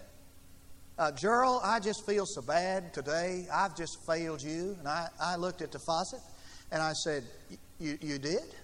uh, 0.97 1.11
Gerald, 1.11 1.63
I 1.65 1.81
just 1.81 2.05
feel 2.05 2.25
so 2.25 2.41
bad 2.41 2.93
today. 2.93 3.45
I've 3.51 3.75
just 3.75 4.05
failed 4.05 4.41
you. 4.41 4.77
And 4.79 4.87
I, 4.87 5.09
I 5.19 5.35
looked 5.35 5.61
at 5.61 5.73
the 5.73 5.79
faucet 5.79 6.21
and 6.71 6.81
I 6.81 6.93
said, 6.93 7.25
You, 7.77 7.97
you 7.99 8.17
did? 8.17 8.55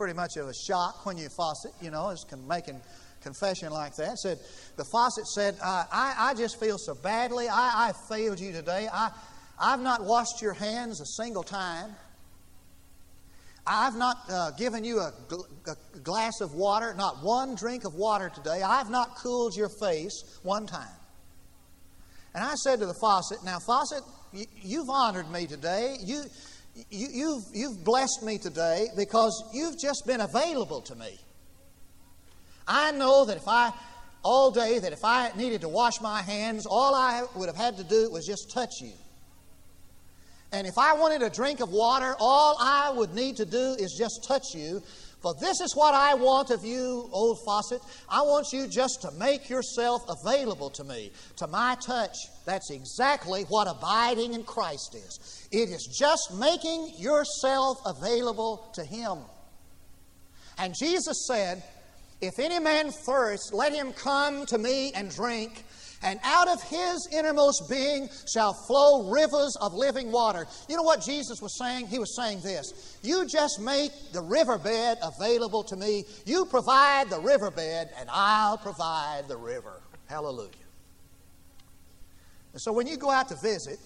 Pretty 0.00 0.14
much 0.14 0.38
of 0.38 0.48
a 0.48 0.54
shock 0.54 1.04
when 1.04 1.18
you 1.18 1.28
faucet, 1.28 1.72
you 1.82 1.90
know, 1.90 2.08
is 2.08 2.24
making 2.48 2.80
confession 3.20 3.70
like 3.70 3.94
that. 3.96 4.18
Said 4.18 4.38
the 4.78 4.84
faucet 4.90 5.26
said, 5.26 5.54
uh, 5.62 5.84
I, 5.92 6.14
I 6.16 6.34
just 6.34 6.58
feel 6.58 6.78
so 6.78 6.94
badly. 6.94 7.50
I, 7.50 7.90
I 7.90 7.92
failed 8.08 8.40
you 8.40 8.50
today. 8.50 8.88
I, 8.90 9.10
I've 9.60 9.80
not 9.80 10.02
washed 10.02 10.40
your 10.40 10.54
hands 10.54 11.02
a 11.02 11.04
single 11.04 11.42
time. 11.42 11.90
I've 13.66 13.94
not 13.94 14.16
uh, 14.30 14.52
given 14.52 14.84
you 14.84 15.00
a, 15.00 15.12
gl- 15.28 15.44
a 15.66 15.98
glass 15.98 16.40
of 16.40 16.54
water, 16.54 16.94
not 16.96 17.22
one 17.22 17.54
drink 17.54 17.84
of 17.84 17.92
water 17.92 18.32
today. 18.34 18.62
I've 18.62 18.88
not 18.88 19.16
cooled 19.16 19.54
your 19.54 19.68
face 19.68 20.40
one 20.42 20.66
time. 20.66 20.96
And 22.34 22.42
I 22.42 22.54
said 22.54 22.78
to 22.78 22.86
the 22.86 22.94
faucet, 22.94 23.44
Now, 23.44 23.58
faucet, 23.58 24.02
you, 24.32 24.78
have 24.80 24.88
honored 24.88 25.30
me 25.30 25.46
today. 25.46 25.96
You, 26.00 26.22
you, 26.74 27.08
you've, 27.12 27.44
you've 27.52 27.84
blessed 27.84 28.22
me 28.22 28.38
today 28.38 28.88
because 28.96 29.44
you've 29.52 29.78
just 29.78 30.04
been 30.06 30.20
available 30.20 30.80
to 30.82 30.94
me. 30.94 31.18
I 32.66 32.92
know 32.92 33.24
that 33.24 33.36
if 33.36 33.48
I, 33.48 33.72
all 34.22 34.50
day, 34.50 34.78
that 34.78 34.92
if 34.92 35.04
I 35.04 35.32
needed 35.36 35.62
to 35.62 35.68
wash 35.68 36.00
my 36.00 36.22
hands, 36.22 36.66
all 36.66 36.94
I 36.94 37.24
would 37.34 37.48
have 37.48 37.56
had 37.56 37.76
to 37.78 37.84
do 37.84 38.10
was 38.10 38.26
just 38.26 38.52
touch 38.52 38.72
you. 38.80 38.92
And 40.52 40.66
if 40.66 40.78
I 40.78 40.94
wanted 40.94 41.22
a 41.22 41.30
drink 41.30 41.60
of 41.60 41.70
water, 41.70 42.16
all 42.18 42.56
I 42.60 42.90
would 42.90 43.14
need 43.14 43.36
to 43.36 43.44
do 43.44 43.76
is 43.78 43.94
just 43.96 44.24
touch 44.26 44.54
you 44.54 44.82
for 45.20 45.34
this 45.34 45.60
is 45.60 45.76
what 45.76 45.94
I 45.94 46.14
want 46.14 46.50
of 46.50 46.64
you, 46.64 47.08
old 47.12 47.38
faucet. 47.44 47.82
I 48.08 48.22
want 48.22 48.52
you 48.52 48.66
just 48.66 49.02
to 49.02 49.10
make 49.12 49.50
yourself 49.50 50.02
available 50.08 50.70
to 50.70 50.84
me, 50.84 51.12
to 51.36 51.46
my 51.46 51.76
touch. 51.84 52.16
That's 52.46 52.70
exactly 52.70 53.42
what 53.44 53.68
abiding 53.68 54.32
in 54.32 54.44
Christ 54.44 54.94
is. 54.94 55.48
It 55.52 55.68
is 55.68 55.86
just 55.86 56.34
making 56.38 56.94
yourself 56.96 57.78
available 57.84 58.70
to 58.74 58.84
Him. 58.84 59.18
And 60.60 60.74
Jesus 60.78 61.26
said, 61.26 61.62
If 62.20 62.38
any 62.38 62.58
man 62.58 62.90
thirst, 62.90 63.54
let 63.54 63.74
him 63.74 63.92
come 63.92 64.44
to 64.46 64.58
me 64.58 64.92
and 64.92 65.10
drink. 65.10 65.64
And 66.02 66.18
out 66.24 66.48
of 66.48 66.62
his 66.62 67.08
innermost 67.12 67.68
being 67.68 68.08
shall 68.32 68.54
flow 68.54 69.10
rivers 69.10 69.56
of 69.60 69.74
living 69.74 70.10
water. 70.10 70.46
You 70.68 70.76
know 70.76 70.82
what 70.82 71.02
Jesus 71.02 71.42
was 71.42 71.58
saying? 71.58 71.88
He 71.88 71.98
was 71.98 72.16
saying 72.16 72.40
this 72.40 72.98
You 73.02 73.26
just 73.26 73.60
make 73.60 73.92
the 74.12 74.22
riverbed 74.22 74.98
available 75.02 75.62
to 75.64 75.76
me. 75.76 76.04
You 76.24 76.46
provide 76.46 77.10
the 77.10 77.20
riverbed, 77.20 77.90
and 77.98 78.08
I'll 78.10 78.58
provide 78.58 79.28
the 79.28 79.36
river. 79.36 79.82
Hallelujah. 80.06 80.50
And 82.52 82.60
so 82.60 82.72
when 82.72 82.86
you 82.86 82.96
go 82.96 83.10
out 83.10 83.28
to 83.28 83.36
visit, 83.36 83.78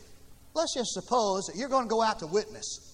let's 0.55 0.75
just 0.75 0.93
suppose 0.93 1.47
that 1.47 1.57
you're 1.57 1.69
going 1.69 1.85
to 1.85 1.91
go 1.91 2.01
out 2.01 2.21
to 2.21 2.27
witness 2.27 2.94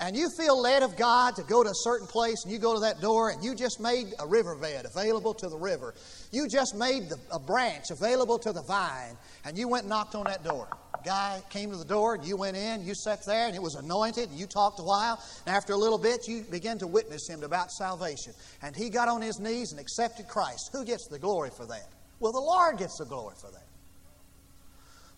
and 0.00 0.16
you 0.16 0.30
feel 0.30 0.60
led 0.60 0.82
of 0.82 0.96
God 0.96 1.36
to 1.36 1.42
go 1.42 1.64
to 1.64 1.70
a 1.70 1.74
certain 1.74 2.06
place, 2.06 2.44
and 2.44 2.52
you 2.52 2.58
go 2.58 2.74
to 2.74 2.80
that 2.80 3.00
door, 3.00 3.30
and 3.30 3.42
you 3.42 3.54
just 3.54 3.80
made 3.80 4.14
a 4.18 4.26
riverbed 4.26 4.84
available 4.84 5.34
to 5.34 5.48
the 5.48 5.56
river. 5.56 5.94
You 6.30 6.48
just 6.48 6.76
made 6.76 7.08
the, 7.08 7.18
a 7.32 7.38
branch 7.38 7.90
available 7.90 8.38
to 8.40 8.52
the 8.52 8.62
vine, 8.62 9.16
and 9.44 9.58
you 9.58 9.68
went 9.68 9.84
and 9.84 9.90
knocked 9.90 10.14
on 10.14 10.24
that 10.24 10.44
door. 10.44 10.68
Guy 11.04 11.40
came 11.50 11.70
to 11.70 11.76
the 11.76 11.84
door, 11.84 12.14
and 12.14 12.24
you 12.24 12.36
went 12.36 12.56
in, 12.56 12.84
you 12.84 12.94
sat 12.94 13.24
there, 13.26 13.46
and 13.46 13.56
it 13.56 13.62
was 13.62 13.74
anointed, 13.74 14.28
and 14.30 14.38
you 14.38 14.46
talked 14.46 14.80
a 14.80 14.82
while. 14.82 15.22
And 15.46 15.54
after 15.54 15.72
a 15.72 15.76
little 15.76 15.98
bit, 15.98 16.28
you 16.28 16.42
began 16.50 16.78
to 16.78 16.86
witness 16.86 17.28
him 17.28 17.42
about 17.42 17.70
salvation. 17.70 18.32
And 18.62 18.74
he 18.74 18.90
got 18.90 19.08
on 19.08 19.22
his 19.22 19.38
knees 19.38 19.72
and 19.72 19.80
accepted 19.80 20.28
Christ. 20.28 20.70
Who 20.72 20.84
gets 20.84 21.06
the 21.06 21.18
glory 21.18 21.50
for 21.50 21.66
that? 21.66 21.88
Well, 22.20 22.32
the 22.32 22.40
Lord 22.40 22.78
gets 22.78 22.98
the 22.98 23.04
glory 23.04 23.34
for 23.40 23.50
that. 23.50 23.64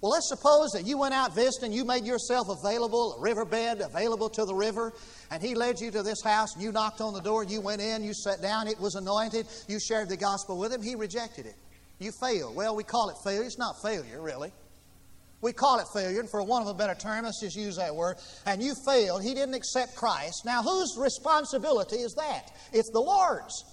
Well, 0.00 0.12
let's 0.12 0.28
suppose 0.28 0.70
that 0.72 0.86
you 0.86 0.96
went 0.96 1.12
out 1.12 1.34
visiting, 1.34 1.72
you 1.72 1.84
made 1.84 2.06
yourself 2.06 2.48
available, 2.48 3.16
a 3.16 3.20
riverbed 3.20 3.82
available 3.82 4.30
to 4.30 4.46
the 4.46 4.54
river, 4.54 4.94
and 5.30 5.42
he 5.42 5.54
led 5.54 5.78
you 5.78 5.90
to 5.90 6.02
this 6.02 6.22
house, 6.22 6.54
and 6.54 6.62
you 6.62 6.72
knocked 6.72 7.02
on 7.02 7.12
the 7.12 7.20
door, 7.20 7.44
you 7.44 7.60
went 7.60 7.82
in, 7.82 8.02
you 8.02 8.14
sat 8.14 8.40
down, 8.40 8.66
it 8.66 8.80
was 8.80 8.94
anointed, 8.94 9.46
you 9.68 9.78
shared 9.78 10.08
the 10.08 10.16
gospel 10.16 10.56
with 10.56 10.72
him, 10.72 10.80
he 10.80 10.94
rejected 10.94 11.44
it. 11.44 11.54
You 11.98 12.12
failed. 12.12 12.56
Well, 12.56 12.74
we 12.74 12.82
call 12.82 13.10
it 13.10 13.16
failure. 13.22 13.42
It's 13.42 13.58
not 13.58 13.82
failure, 13.82 14.22
really. 14.22 14.52
We 15.42 15.52
call 15.52 15.78
it 15.80 15.86
failure, 15.92 16.20
and 16.20 16.28
for 16.28 16.42
want 16.42 16.66
of 16.66 16.74
a 16.74 16.78
better 16.78 16.94
term, 16.94 17.24
let's 17.24 17.40
just 17.40 17.56
use 17.56 17.76
that 17.76 17.94
word. 17.94 18.16
And 18.46 18.62
you 18.62 18.74
failed. 18.74 19.22
He 19.22 19.34
didn't 19.34 19.54
accept 19.54 19.96
Christ. 19.96 20.46
Now, 20.46 20.62
whose 20.62 20.96
responsibility 20.98 21.96
is 21.96 22.14
that? 22.14 22.52
It's 22.72 22.90
the 22.90 23.00
Lord's. 23.00 23.64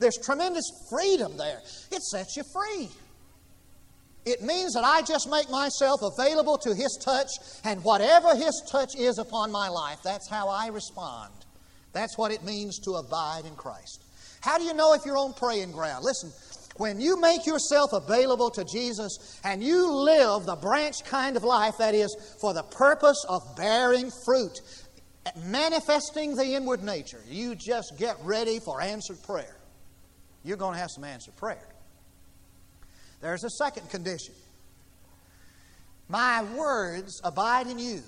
There's 0.00 0.18
tremendous 0.18 0.70
freedom 0.90 1.36
there. 1.36 1.60
It 1.92 2.02
sets 2.02 2.36
you 2.36 2.42
free. 2.52 2.88
It 4.28 4.42
means 4.42 4.74
that 4.74 4.84
I 4.84 5.00
just 5.00 5.30
make 5.30 5.48
myself 5.48 6.02
available 6.02 6.58
to 6.58 6.74
His 6.74 6.98
touch, 7.02 7.30
and 7.64 7.82
whatever 7.82 8.36
His 8.36 8.62
touch 8.70 8.94
is 8.94 9.18
upon 9.18 9.50
my 9.50 9.68
life, 9.68 10.00
that's 10.04 10.28
how 10.28 10.48
I 10.48 10.66
respond. 10.66 11.32
That's 11.94 12.18
what 12.18 12.30
it 12.30 12.44
means 12.44 12.78
to 12.80 12.96
abide 12.96 13.46
in 13.46 13.56
Christ. 13.56 14.04
How 14.42 14.58
do 14.58 14.64
you 14.64 14.74
know 14.74 14.92
if 14.92 15.06
you're 15.06 15.16
on 15.16 15.32
praying 15.32 15.72
ground? 15.72 16.04
Listen, 16.04 16.30
when 16.76 17.00
you 17.00 17.18
make 17.18 17.46
yourself 17.46 17.94
available 17.94 18.50
to 18.50 18.64
Jesus 18.64 19.40
and 19.44 19.62
you 19.62 19.90
live 19.90 20.44
the 20.44 20.56
branch 20.56 21.04
kind 21.04 21.36
of 21.36 21.42
life 21.42 21.78
that 21.78 21.94
is 21.94 22.14
for 22.38 22.52
the 22.52 22.62
purpose 22.62 23.24
of 23.28 23.42
bearing 23.56 24.10
fruit, 24.26 24.60
manifesting 25.46 26.36
the 26.36 26.54
inward 26.54 26.82
nature, 26.82 27.20
you 27.26 27.54
just 27.54 27.98
get 27.98 28.16
ready 28.22 28.60
for 28.60 28.80
answered 28.80 29.22
prayer. 29.22 29.56
You're 30.44 30.58
going 30.58 30.74
to 30.74 30.80
have 30.80 30.90
some 30.90 31.04
answered 31.04 31.36
prayer. 31.36 31.66
There's 33.20 33.44
a 33.44 33.50
second 33.50 33.90
condition. 33.90 34.34
My 36.08 36.42
words 36.56 37.20
abide 37.24 37.66
in 37.66 37.78
you. 37.78 38.02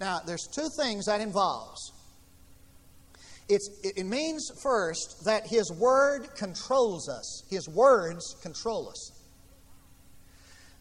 Now, 0.00 0.20
there's 0.24 0.48
two 0.52 0.68
things 0.76 1.06
that 1.06 1.20
involves. 1.20 1.92
It's, 3.48 3.68
it 3.84 4.06
means 4.06 4.50
first 4.62 5.24
that 5.24 5.46
His 5.46 5.70
Word 5.72 6.28
controls 6.36 7.08
us. 7.08 7.44
His 7.50 7.68
words 7.68 8.36
control 8.42 8.88
us. 8.88 9.12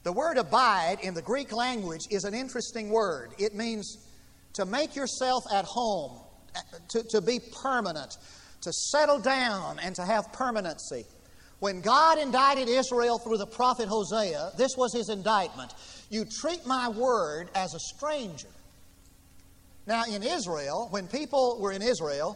The 0.04 0.12
word 0.12 0.38
abide 0.38 0.98
in 1.04 1.14
the 1.14 1.22
Greek 1.22 1.52
language 1.54 2.02
is 2.10 2.24
an 2.24 2.34
interesting 2.34 2.90
word. 2.90 3.34
It 3.38 3.54
means 3.54 4.00
to 4.54 4.66
make 4.66 4.96
yourself 4.96 5.44
at 5.54 5.66
home, 5.66 6.20
to, 6.90 7.04
to 7.10 7.22
be 7.22 7.40
permanent, 7.62 8.18
to 8.62 8.74
settle 8.74 9.20
down, 9.20 9.78
and 9.80 9.96
to 9.96 10.04
have 10.04 10.34
permanency. 10.34 11.06
When 11.62 11.80
God 11.82 12.18
indicted 12.18 12.68
Israel 12.68 13.20
through 13.20 13.38
the 13.38 13.46
prophet 13.46 13.88
Hosea, 13.88 14.54
this 14.58 14.76
was 14.76 14.92
his 14.96 15.10
indictment. 15.10 15.72
You 16.10 16.26
treat 16.26 16.66
my 16.66 16.90
word 16.90 17.52
as 17.54 17.76
a 17.76 17.80
stranger. 17.80 18.48
Now, 19.86 20.06
in 20.06 20.24
Israel, 20.24 20.88
when 20.90 21.08
people 21.08 21.60
were 21.62 21.72
in 21.72 21.84
Israel, 21.84 22.36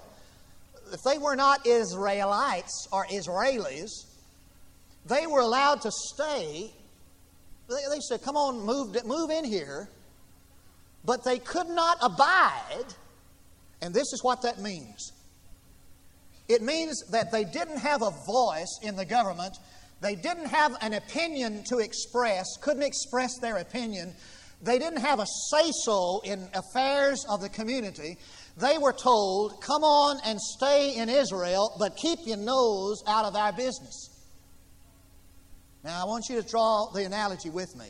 if 0.93 1.02
they 1.02 1.17
were 1.17 1.36
not 1.36 1.65
Israelites 1.65 2.88
or 2.91 3.08
Israelis, 3.08 3.89
they 5.08 5.26
were 5.26 5.41
allowed 5.41 5.82
to 5.82 5.91
stay. 5.91 6.71
They, 7.67 7.76
they 7.89 8.02
said, 8.02 8.21
Come 8.21 8.38
on, 8.38 8.63
move, 8.63 8.95
move 9.08 9.32
in 9.32 9.43
here. 9.43 9.89
But 11.04 11.23
they 11.23 11.39
could 11.39 11.69
not 11.69 11.97
abide. 12.00 12.93
And 13.82 13.91
this 13.91 14.13
is 14.13 14.23
what 14.23 14.43
that 14.43 14.60
means 14.60 15.13
it 16.47 16.62
means 16.62 17.03
that 17.12 17.31
they 17.31 17.43
didn't 17.43 17.79
have 17.79 18.01
a 18.01 18.12
voice 18.25 18.79
in 18.84 18.95
the 18.95 19.05
government. 19.05 19.58
They 20.01 20.15
didn't 20.15 20.47
have 20.47 20.75
an 20.81 20.93
opinion 20.93 21.63
to 21.69 21.79
express, 21.79 22.45
couldn't 22.62 22.84
express 22.84 23.38
their 23.39 23.58
opinion. 23.58 24.13
They 24.62 24.79
didn't 24.79 25.01
have 25.01 25.19
a 25.19 25.25
say 25.49 25.71
so 25.84 26.21
in 26.23 26.47
affairs 26.53 27.25
of 27.29 27.41
the 27.41 27.49
community. 27.49 28.17
They 28.58 28.77
were 28.77 28.93
told, 28.93 29.62
come 29.62 29.84
on 29.84 30.19
and 30.25 30.39
stay 30.39 30.95
in 30.95 31.10
Israel, 31.10 31.75
but 31.77 31.97
keep 31.97 32.19
your 32.25 32.38
nose 32.38 33.03
out 33.08 33.25
of 33.25 33.36
our 33.36 33.51
business. 33.51 34.10
Now, 35.84 36.01
I 36.01 36.08
want 36.08 36.25
you 36.29 36.41
to 36.41 36.47
draw 36.47 36.89
the 36.93 37.05
analogy 37.05 37.49
with 37.49 37.75
me. 37.75 37.86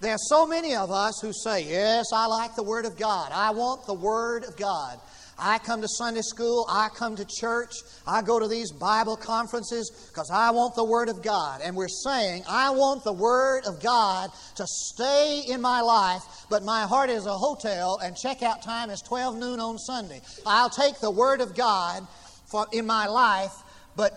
There 0.00 0.12
are 0.12 0.24
so 0.28 0.46
many 0.46 0.76
of 0.76 0.92
us 0.92 1.18
who 1.20 1.32
say, 1.32 1.64
Yes, 1.64 2.06
I 2.12 2.26
like 2.26 2.54
the 2.54 2.62
Word 2.62 2.84
of 2.84 2.96
God. 2.96 3.32
I 3.32 3.50
want 3.50 3.86
the 3.86 3.94
Word 3.94 4.44
of 4.44 4.56
God. 4.56 5.00
I 5.38 5.58
come 5.58 5.80
to 5.82 5.88
Sunday 5.88 6.22
school, 6.22 6.66
I 6.68 6.88
come 6.88 7.14
to 7.16 7.24
church, 7.24 7.74
I 8.06 8.22
go 8.22 8.40
to 8.40 8.48
these 8.48 8.72
Bible 8.72 9.16
conferences 9.16 9.90
because 10.08 10.30
I 10.30 10.50
want 10.50 10.74
the 10.74 10.84
Word 10.84 11.08
of 11.08 11.22
God. 11.22 11.60
And 11.62 11.76
we're 11.76 11.88
saying, 11.88 12.42
I 12.48 12.70
want 12.70 13.04
the 13.04 13.12
Word 13.12 13.64
of 13.66 13.80
God 13.80 14.30
to 14.56 14.66
stay 14.66 15.44
in 15.46 15.60
my 15.60 15.80
life, 15.80 16.22
but 16.50 16.64
my 16.64 16.82
heart 16.82 17.10
is 17.10 17.26
a 17.26 17.36
hotel 17.36 17.98
and 18.02 18.16
checkout 18.16 18.62
time 18.62 18.90
is 18.90 19.00
12 19.02 19.36
noon 19.36 19.60
on 19.60 19.78
Sunday. 19.78 20.20
I'll 20.44 20.70
take 20.70 20.98
the 20.98 21.10
Word 21.10 21.40
of 21.40 21.54
God 21.54 22.06
for, 22.46 22.66
in 22.72 22.86
my 22.86 23.06
life, 23.06 23.52
but, 23.94 24.12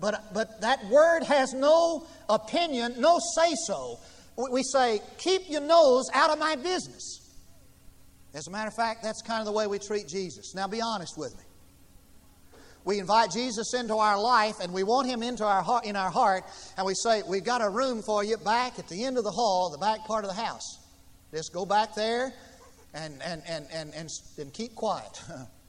but, 0.00 0.34
but 0.34 0.60
that 0.60 0.84
Word 0.86 1.22
has 1.24 1.54
no 1.54 2.06
opinion, 2.28 2.94
no 2.98 3.18
say 3.34 3.54
so. 3.66 3.98
We 4.52 4.62
say, 4.62 5.00
keep 5.16 5.48
your 5.48 5.62
nose 5.62 6.10
out 6.14 6.30
of 6.30 6.38
my 6.38 6.56
business. 6.56 7.17
As 8.38 8.46
a 8.46 8.52
matter 8.52 8.68
of 8.68 8.74
fact, 8.74 9.02
that's 9.02 9.20
kind 9.20 9.40
of 9.40 9.46
the 9.46 9.52
way 9.52 9.66
we 9.66 9.80
treat 9.80 10.06
Jesus. 10.06 10.54
Now, 10.54 10.68
be 10.68 10.80
honest 10.80 11.18
with 11.18 11.36
me. 11.36 11.42
We 12.84 13.00
invite 13.00 13.32
Jesus 13.32 13.74
into 13.74 13.96
our 13.96 14.16
life 14.16 14.60
and 14.62 14.72
we 14.72 14.84
want 14.84 15.08
him 15.08 15.24
into 15.24 15.44
our 15.44 15.60
heart, 15.60 15.84
in 15.84 15.96
our 15.96 16.08
heart, 16.08 16.44
and 16.76 16.86
we 16.86 16.94
say, 16.94 17.22
We've 17.26 17.42
got 17.42 17.62
a 17.62 17.68
room 17.68 18.00
for 18.00 18.22
you 18.22 18.36
back 18.36 18.78
at 18.78 18.86
the 18.88 19.04
end 19.04 19.18
of 19.18 19.24
the 19.24 19.30
hall, 19.32 19.70
the 19.70 19.78
back 19.78 20.06
part 20.06 20.24
of 20.24 20.30
the 20.30 20.40
house. 20.40 20.78
Just 21.34 21.52
go 21.52 21.66
back 21.66 21.96
there 21.96 22.32
and, 22.94 23.20
and, 23.24 23.42
and, 23.48 23.66
and, 23.72 23.92
and, 23.92 24.08
and 24.38 24.52
keep 24.52 24.76
quiet. 24.76 25.20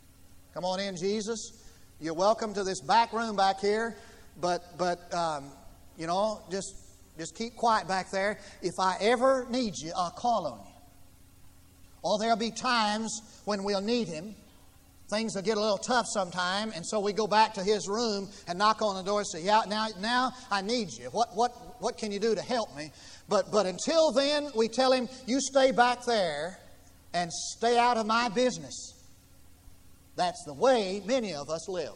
Come 0.53 0.63
on 0.63 0.79
in, 0.79 0.95
Jesus. 0.95 1.65
You're 1.99 2.13
welcome 2.13 2.53
to 2.53 2.63
this 2.63 2.81
back 2.81 3.13
room 3.13 3.35
back 3.35 3.59
here, 3.61 3.97
but, 4.39 4.77
but 4.77 5.11
um, 5.11 5.45
you 5.97 6.05
know, 6.05 6.43
just, 6.51 6.75
just 7.17 7.35
keep 7.35 7.55
quiet 7.55 7.87
back 7.87 8.11
there. 8.11 8.37
If 8.61 8.79
I 8.79 8.95
ever 9.01 9.47
need 9.49 9.75
you, 9.75 9.91
I'll 9.97 10.11
call 10.11 10.45
on 10.45 10.59
you. 10.59 10.78
Or 12.01 12.17
there'll 12.17 12.37
be 12.37 12.51
times 12.51 13.21
when 13.45 13.63
we'll 13.63 13.81
need 13.81 14.07
Him. 14.07 14.35
Things 15.09 15.33
will 15.33 15.41
get 15.41 15.57
a 15.57 15.59
little 15.59 15.79
tough 15.79 16.05
sometime, 16.07 16.71
and 16.75 16.85
so 16.85 16.99
we 16.99 17.13
go 17.13 17.25
back 17.25 17.55
to 17.55 17.63
His 17.63 17.87
room 17.87 18.29
and 18.47 18.59
knock 18.59 18.81
on 18.83 18.95
the 18.95 19.01
door 19.01 19.19
and 19.19 19.27
say, 19.27 19.41
Yeah, 19.41 19.63
now, 19.67 19.87
now 19.99 20.31
I 20.51 20.61
need 20.61 20.91
you. 20.91 21.05
What, 21.05 21.35
what, 21.35 21.81
what 21.81 21.97
can 21.97 22.11
you 22.11 22.19
do 22.19 22.35
to 22.35 22.41
help 22.41 22.75
me? 22.77 22.91
But, 23.27 23.51
but 23.51 23.65
until 23.65 24.11
then, 24.11 24.49
we 24.55 24.67
tell 24.67 24.91
Him, 24.91 25.09
You 25.25 25.41
stay 25.41 25.71
back 25.71 26.05
there 26.05 26.59
and 27.13 27.33
stay 27.33 27.77
out 27.77 27.97
of 27.97 28.05
my 28.05 28.29
business. 28.29 28.93
That's 30.15 30.43
the 30.45 30.53
way 30.53 31.01
many 31.05 31.33
of 31.33 31.49
us 31.49 31.67
live. 31.67 31.95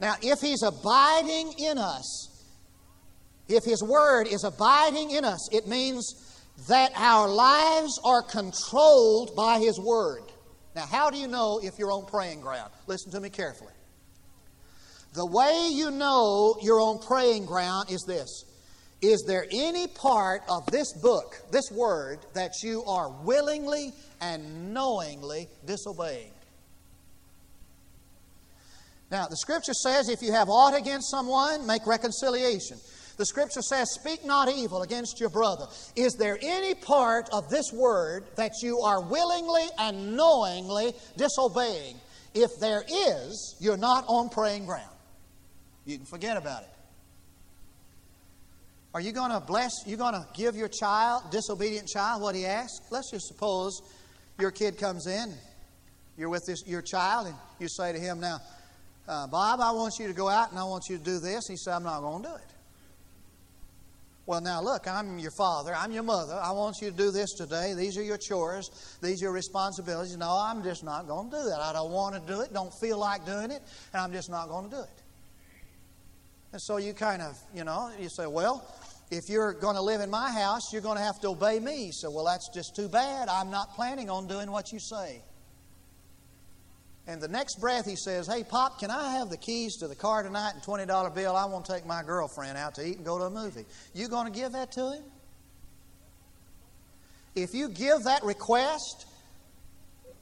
Now, 0.00 0.14
if 0.22 0.40
He's 0.40 0.62
abiding 0.62 1.54
in 1.58 1.78
us, 1.78 2.28
if 3.48 3.64
His 3.64 3.82
Word 3.82 4.28
is 4.28 4.44
abiding 4.44 5.10
in 5.10 5.24
us, 5.24 5.48
it 5.52 5.66
means 5.66 6.31
that 6.68 6.92
our 6.94 7.28
lives 7.28 7.98
are 8.04 8.22
controlled 8.22 9.34
by 9.34 9.58
His 9.58 9.78
Word. 9.80 10.22
Now, 10.74 10.86
how 10.86 11.10
do 11.10 11.18
you 11.18 11.28
know 11.28 11.60
if 11.62 11.78
you're 11.78 11.92
on 11.92 12.06
praying 12.06 12.40
ground? 12.40 12.72
Listen 12.86 13.12
to 13.12 13.20
me 13.20 13.30
carefully. 13.30 13.72
The 15.14 15.26
way 15.26 15.68
you 15.70 15.90
know 15.90 16.56
you're 16.62 16.80
on 16.80 16.98
praying 16.98 17.44
ground 17.44 17.90
is 17.90 18.04
this 18.06 18.44
Is 19.02 19.24
there 19.26 19.46
any 19.52 19.86
part 19.86 20.42
of 20.48 20.64
this 20.66 20.92
book, 21.02 21.36
this 21.50 21.70
Word, 21.70 22.20
that 22.34 22.52
you 22.62 22.84
are 22.84 23.10
willingly 23.22 23.92
and 24.20 24.72
knowingly 24.72 25.48
disobeying? 25.66 26.32
Now, 29.10 29.26
the 29.26 29.36
scripture 29.36 29.74
says 29.74 30.08
if 30.08 30.22
you 30.22 30.32
have 30.32 30.48
aught 30.48 30.74
against 30.74 31.10
someone, 31.10 31.66
make 31.66 31.86
reconciliation. 31.86 32.78
The 33.16 33.26
scripture 33.26 33.62
says, 33.62 33.92
Speak 33.92 34.24
not 34.24 34.48
evil 34.48 34.82
against 34.82 35.20
your 35.20 35.28
brother. 35.28 35.66
Is 35.96 36.14
there 36.14 36.38
any 36.40 36.74
part 36.74 37.28
of 37.32 37.48
this 37.48 37.72
word 37.72 38.24
that 38.36 38.52
you 38.62 38.80
are 38.80 39.00
willingly 39.00 39.66
and 39.78 40.16
knowingly 40.16 40.94
disobeying? 41.16 41.96
If 42.34 42.58
there 42.60 42.82
is, 42.88 43.56
you're 43.60 43.76
not 43.76 44.04
on 44.08 44.30
praying 44.30 44.66
ground. 44.66 44.88
You 45.84 45.96
can 45.96 46.06
forget 46.06 46.36
about 46.36 46.62
it. 46.62 46.68
Are 48.94 49.00
you 49.00 49.12
going 49.12 49.30
to 49.30 49.40
bless, 49.40 49.72
You're 49.86 49.98
going 49.98 50.14
to 50.14 50.26
give 50.34 50.54
your 50.54 50.68
child, 50.68 51.30
disobedient 51.30 51.88
child, 51.88 52.20
what 52.22 52.34
he 52.34 52.44
asks? 52.44 52.80
Let's 52.90 53.10
just 53.10 53.26
suppose 53.26 53.80
your 54.38 54.50
kid 54.50 54.78
comes 54.78 55.06
in, 55.06 55.32
you're 56.18 56.28
with 56.28 56.44
this, 56.46 56.66
your 56.66 56.82
child, 56.82 57.28
and 57.28 57.36
you 57.58 57.68
say 57.68 57.92
to 57.92 57.98
him, 57.98 58.20
Now, 58.20 58.40
uh, 59.08 59.26
Bob, 59.26 59.60
I 59.60 59.72
want 59.72 59.94
you 59.98 60.08
to 60.08 60.12
go 60.12 60.28
out 60.28 60.50
and 60.50 60.58
I 60.58 60.64
want 60.64 60.84
you 60.88 60.98
to 60.98 61.04
do 61.04 61.18
this. 61.18 61.46
He 61.48 61.56
said, 61.56 61.74
I'm 61.74 61.82
not 61.82 62.00
going 62.00 62.22
to 62.22 62.28
do 62.28 62.34
it. 62.34 62.51
Well, 64.24 64.40
now 64.40 64.62
look, 64.62 64.86
I'm 64.86 65.18
your 65.18 65.32
father, 65.32 65.74
I'm 65.74 65.90
your 65.90 66.04
mother. 66.04 66.34
I 66.34 66.52
want 66.52 66.80
you 66.80 66.90
to 66.90 66.96
do 66.96 67.10
this 67.10 67.32
today. 67.32 67.74
These 67.74 67.98
are 67.98 68.02
your 68.02 68.18
chores, 68.18 68.96
these 69.02 69.20
are 69.20 69.26
your 69.26 69.32
responsibilities. 69.32 70.16
No, 70.16 70.30
I'm 70.30 70.62
just 70.62 70.84
not 70.84 71.08
going 71.08 71.30
to 71.30 71.36
do 71.36 71.42
that. 71.44 71.60
I 71.60 71.72
don't 71.72 71.90
want 71.90 72.14
to 72.14 72.32
do 72.32 72.40
it, 72.40 72.52
don't 72.52 72.72
feel 72.72 72.98
like 72.98 73.26
doing 73.26 73.50
it, 73.50 73.62
and 73.92 74.00
I'm 74.00 74.12
just 74.12 74.30
not 74.30 74.48
going 74.48 74.70
to 74.70 74.76
do 74.76 74.82
it. 74.82 75.02
And 76.52 76.60
so 76.60 76.76
you 76.76 76.92
kind 76.92 77.20
of, 77.20 77.36
you 77.54 77.64
know, 77.64 77.90
you 77.98 78.08
say, 78.08 78.26
well, 78.26 78.64
if 79.10 79.28
you're 79.28 79.54
going 79.54 79.76
to 79.76 79.82
live 79.82 80.00
in 80.00 80.10
my 80.10 80.30
house, 80.30 80.72
you're 80.72 80.82
going 80.82 80.98
to 80.98 81.02
have 81.02 81.20
to 81.20 81.28
obey 81.28 81.58
me. 81.58 81.90
So, 81.90 82.10
well, 82.10 82.24
that's 82.24 82.48
just 82.48 82.76
too 82.76 82.88
bad. 82.88 83.28
I'm 83.28 83.50
not 83.50 83.74
planning 83.74 84.08
on 84.08 84.28
doing 84.28 84.50
what 84.50 84.72
you 84.72 84.78
say. 84.78 85.22
And 87.06 87.20
the 87.20 87.28
next 87.28 87.60
breath 87.60 87.84
he 87.84 87.96
says, 87.96 88.28
Hey, 88.28 88.44
Pop, 88.44 88.78
can 88.78 88.90
I 88.90 89.12
have 89.12 89.28
the 89.28 89.36
keys 89.36 89.76
to 89.78 89.88
the 89.88 89.94
car 89.96 90.22
tonight 90.22 90.52
and 90.54 90.62
$20 90.62 91.14
bill? 91.14 91.34
I 91.34 91.46
want 91.46 91.64
to 91.64 91.72
take 91.72 91.84
my 91.84 92.02
girlfriend 92.02 92.56
out 92.56 92.76
to 92.76 92.86
eat 92.86 92.96
and 92.96 93.04
go 93.04 93.18
to 93.18 93.24
a 93.24 93.30
movie. 93.30 93.64
You 93.92 94.08
going 94.08 94.32
to 94.32 94.38
give 94.38 94.52
that 94.52 94.70
to 94.72 94.92
him? 94.92 95.02
If 97.34 97.54
you 97.54 97.68
give 97.68 98.04
that 98.04 98.22
request, 98.22 99.06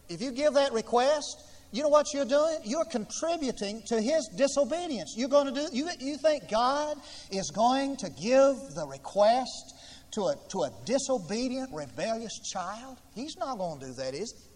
if 0.09 0.23
you 0.23 0.31
give 0.33 0.55
that 0.55 0.73
request, 0.73 1.43
you 1.73 1.83
know 1.83 1.89
what 1.89 2.07
you're 2.15 2.25
doing? 2.25 2.59
You're 2.65 2.87
contributing 2.91 3.83
to 3.89 4.01
his 4.01 4.29
disobedience. 4.37 5.15
You're 5.17 5.29
going 5.29 5.53
to 5.53 5.61
do 5.61 5.69
you, 5.73 5.89
you 5.99 6.17
think 6.17 6.51
God 6.51 6.97
is 7.31 7.51
going 7.55 7.97
to 7.99 8.09
give 8.11 8.57
the 8.75 8.87
request 8.91 9.75
to 10.13 10.23
a, 10.23 10.35
to 10.51 10.63
a 10.63 10.71
disobedient, 10.85 11.71
rebellious 11.73 12.39
child? 12.53 12.99
He's 13.15 13.37
not 13.37 13.59
going 13.59 13.81
to 13.81 13.87
do 13.87 13.93
that, 13.95 14.15
is 14.15 14.33
he? 14.33 14.50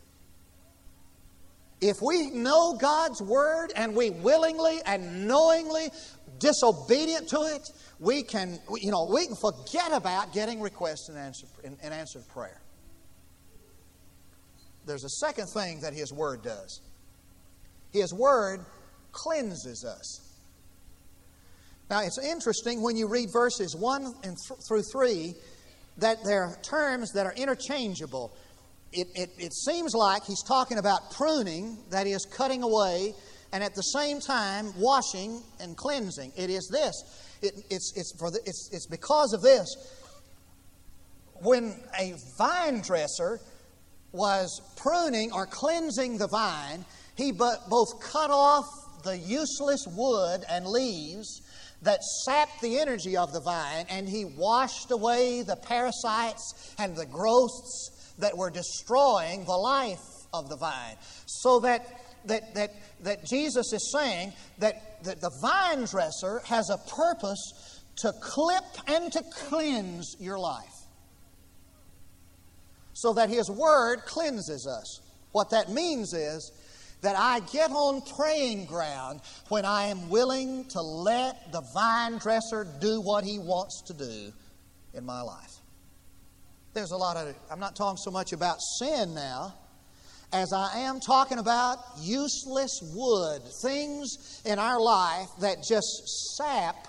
If 1.86 2.00
we 2.00 2.30
know 2.30 2.78
God's 2.80 3.20
Word 3.20 3.70
and 3.76 3.94
we 3.94 4.08
willingly 4.08 4.80
and 4.86 5.28
knowingly 5.28 5.90
disobedient 6.38 7.28
to 7.28 7.42
it, 7.42 7.60
we 8.00 8.22
can, 8.22 8.58
you 8.80 8.90
know, 8.90 9.06
we 9.12 9.26
can 9.26 9.36
forget 9.36 9.92
about 9.92 10.32
getting 10.32 10.62
requests 10.62 11.10
and 11.10 11.18
answer, 11.18 11.46
and, 11.62 11.76
and 11.82 11.92
answered 11.92 12.26
prayer. 12.28 12.58
There's 14.86 15.04
a 15.04 15.10
second 15.10 15.48
thing 15.48 15.80
that 15.82 15.92
His 15.92 16.10
Word 16.10 16.42
does. 16.42 16.80
His 17.92 18.14
Word 18.14 18.64
cleanses 19.12 19.84
us. 19.84 20.22
Now, 21.90 22.00
it's 22.00 22.18
interesting 22.18 22.80
when 22.80 22.96
you 22.96 23.08
read 23.08 23.28
verses 23.30 23.76
1 23.76 24.04
and 24.24 24.36
th- 24.48 24.60
through 24.66 24.84
3 24.90 25.34
that 25.98 26.16
there 26.24 26.44
are 26.44 26.56
terms 26.62 27.12
that 27.12 27.26
are 27.26 27.34
interchangeable 27.34 28.34
it, 28.94 29.08
it, 29.14 29.30
it 29.38 29.52
seems 29.52 29.94
like 29.94 30.24
he's 30.24 30.42
talking 30.42 30.78
about 30.78 31.10
pruning, 31.10 31.78
that 31.90 32.06
is, 32.06 32.24
cutting 32.24 32.62
away, 32.62 33.14
and 33.52 33.62
at 33.62 33.74
the 33.74 33.82
same 33.82 34.20
time, 34.20 34.72
washing 34.78 35.42
and 35.60 35.76
cleansing. 35.76 36.32
It 36.36 36.50
is 36.50 36.68
this. 36.68 36.94
It, 37.42 37.54
it's, 37.70 37.92
it's, 37.96 38.16
for 38.18 38.30
the, 38.30 38.38
it's, 38.46 38.70
it's 38.72 38.86
because 38.86 39.32
of 39.32 39.42
this. 39.42 39.76
When 41.42 41.74
a 41.98 42.14
vine 42.38 42.80
dresser 42.80 43.40
was 44.12 44.60
pruning 44.76 45.32
or 45.32 45.46
cleansing 45.46 46.18
the 46.18 46.28
vine, 46.28 46.84
he 47.16 47.32
but 47.32 47.68
both 47.68 48.00
cut 48.00 48.30
off 48.30 49.02
the 49.02 49.18
useless 49.18 49.86
wood 49.88 50.44
and 50.48 50.66
leaves 50.66 51.42
that 51.82 52.02
sapped 52.02 52.60
the 52.62 52.78
energy 52.78 53.16
of 53.16 53.32
the 53.32 53.40
vine, 53.40 53.84
and 53.90 54.08
he 54.08 54.24
washed 54.24 54.90
away 54.90 55.42
the 55.42 55.56
parasites 55.56 56.74
and 56.78 56.96
the 56.96 57.04
growths 57.06 57.90
that 58.18 58.36
were 58.36 58.50
destroying 58.50 59.44
the 59.44 59.52
life 59.52 60.02
of 60.32 60.48
the 60.48 60.56
vine. 60.56 60.96
So 61.26 61.60
that, 61.60 61.86
that, 62.26 62.54
that, 62.54 62.70
that 63.02 63.24
Jesus 63.24 63.72
is 63.72 63.92
saying 63.92 64.32
that, 64.58 65.02
that 65.04 65.20
the 65.20 65.30
vine 65.40 65.84
dresser 65.84 66.40
has 66.46 66.70
a 66.70 66.78
purpose 66.90 67.80
to 67.96 68.12
clip 68.20 68.64
and 68.88 69.12
to 69.12 69.22
cleanse 69.48 70.16
your 70.18 70.38
life. 70.38 70.64
So 72.92 73.12
that 73.14 73.28
His 73.28 73.50
Word 73.50 74.02
cleanses 74.06 74.66
us. 74.66 75.00
What 75.32 75.50
that 75.50 75.70
means 75.70 76.14
is 76.14 76.52
that 77.04 77.16
I 77.16 77.40
get 77.52 77.70
on 77.70 78.02
praying 78.16 78.64
ground 78.64 79.20
when 79.48 79.64
I 79.64 79.86
am 79.86 80.08
willing 80.08 80.64
to 80.70 80.80
let 80.80 81.52
the 81.52 81.62
vine 81.74 82.18
dresser 82.18 82.66
do 82.80 83.00
what 83.00 83.24
he 83.24 83.38
wants 83.38 83.82
to 83.82 83.92
do 83.92 84.32
in 84.94 85.04
my 85.04 85.20
life. 85.20 85.52
There's 86.74 86.90
a 86.90 86.96
lot 86.96 87.16
of, 87.16 87.34
I'm 87.50 87.60
not 87.60 87.76
talking 87.76 87.96
so 87.96 88.10
much 88.10 88.32
about 88.32 88.60
sin 88.80 89.14
now 89.14 89.54
as 90.32 90.52
I 90.52 90.80
am 90.80 90.98
talking 90.98 91.38
about 91.38 91.78
useless 92.00 92.80
wood, 92.92 93.42
things 93.62 94.42
in 94.44 94.58
our 94.58 94.80
life 94.80 95.28
that 95.40 95.58
just 95.62 96.36
sap 96.36 96.88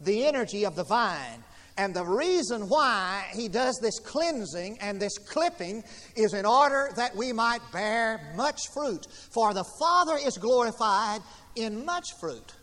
the 0.00 0.24
energy 0.24 0.64
of 0.64 0.76
the 0.76 0.84
vine. 0.84 1.42
And 1.76 1.92
the 1.92 2.04
reason 2.04 2.68
why 2.68 3.24
he 3.34 3.48
does 3.48 3.80
this 3.80 3.98
cleansing 3.98 4.78
and 4.80 5.02
this 5.02 5.18
clipping 5.18 5.82
is 6.14 6.32
in 6.32 6.46
order 6.46 6.90
that 6.94 7.16
we 7.16 7.32
might 7.32 7.60
bear 7.72 8.32
much 8.36 8.60
fruit. 8.72 9.08
For 9.32 9.52
the 9.52 9.64
Father 9.80 10.16
is 10.24 10.38
glorified 10.38 11.20
in 11.56 11.84
much 11.84 12.06
fruit. 12.20 12.54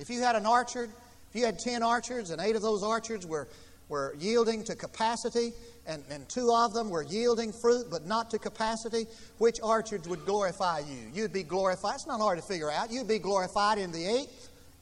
If 0.00 0.10
you 0.10 0.20
had 0.20 0.34
an 0.34 0.46
orchard, 0.46 0.90
if 1.30 1.38
you 1.38 1.44
had 1.46 1.60
10 1.60 1.84
orchards 1.84 2.30
and 2.30 2.40
eight 2.40 2.56
of 2.56 2.62
those 2.62 2.82
orchards 2.82 3.24
were 3.24 3.46
were 3.88 4.14
yielding 4.18 4.64
to 4.64 4.74
capacity, 4.74 5.52
and, 5.86 6.02
and 6.10 6.28
two 6.28 6.52
of 6.54 6.74
them 6.74 6.90
were 6.90 7.02
yielding 7.02 7.52
fruit 7.52 7.86
but 7.90 8.06
not 8.06 8.30
to 8.30 8.38
capacity, 8.38 9.06
which 9.38 9.56
orchards 9.62 10.08
would 10.08 10.24
glorify 10.24 10.80
you? 10.80 10.98
You'd 11.14 11.32
be 11.32 11.42
glorified. 11.42 11.94
It's 11.94 12.06
not 12.06 12.20
hard 12.20 12.38
to 12.38 12.44
figure 12.44 12.70
out. 12.70 12.90
You'd 12.90 13.08
be 13.08 13.18
glorified 13.18 13.78
in 13.78 13.90
the 13.90 14.04
eight, 14.04 14.28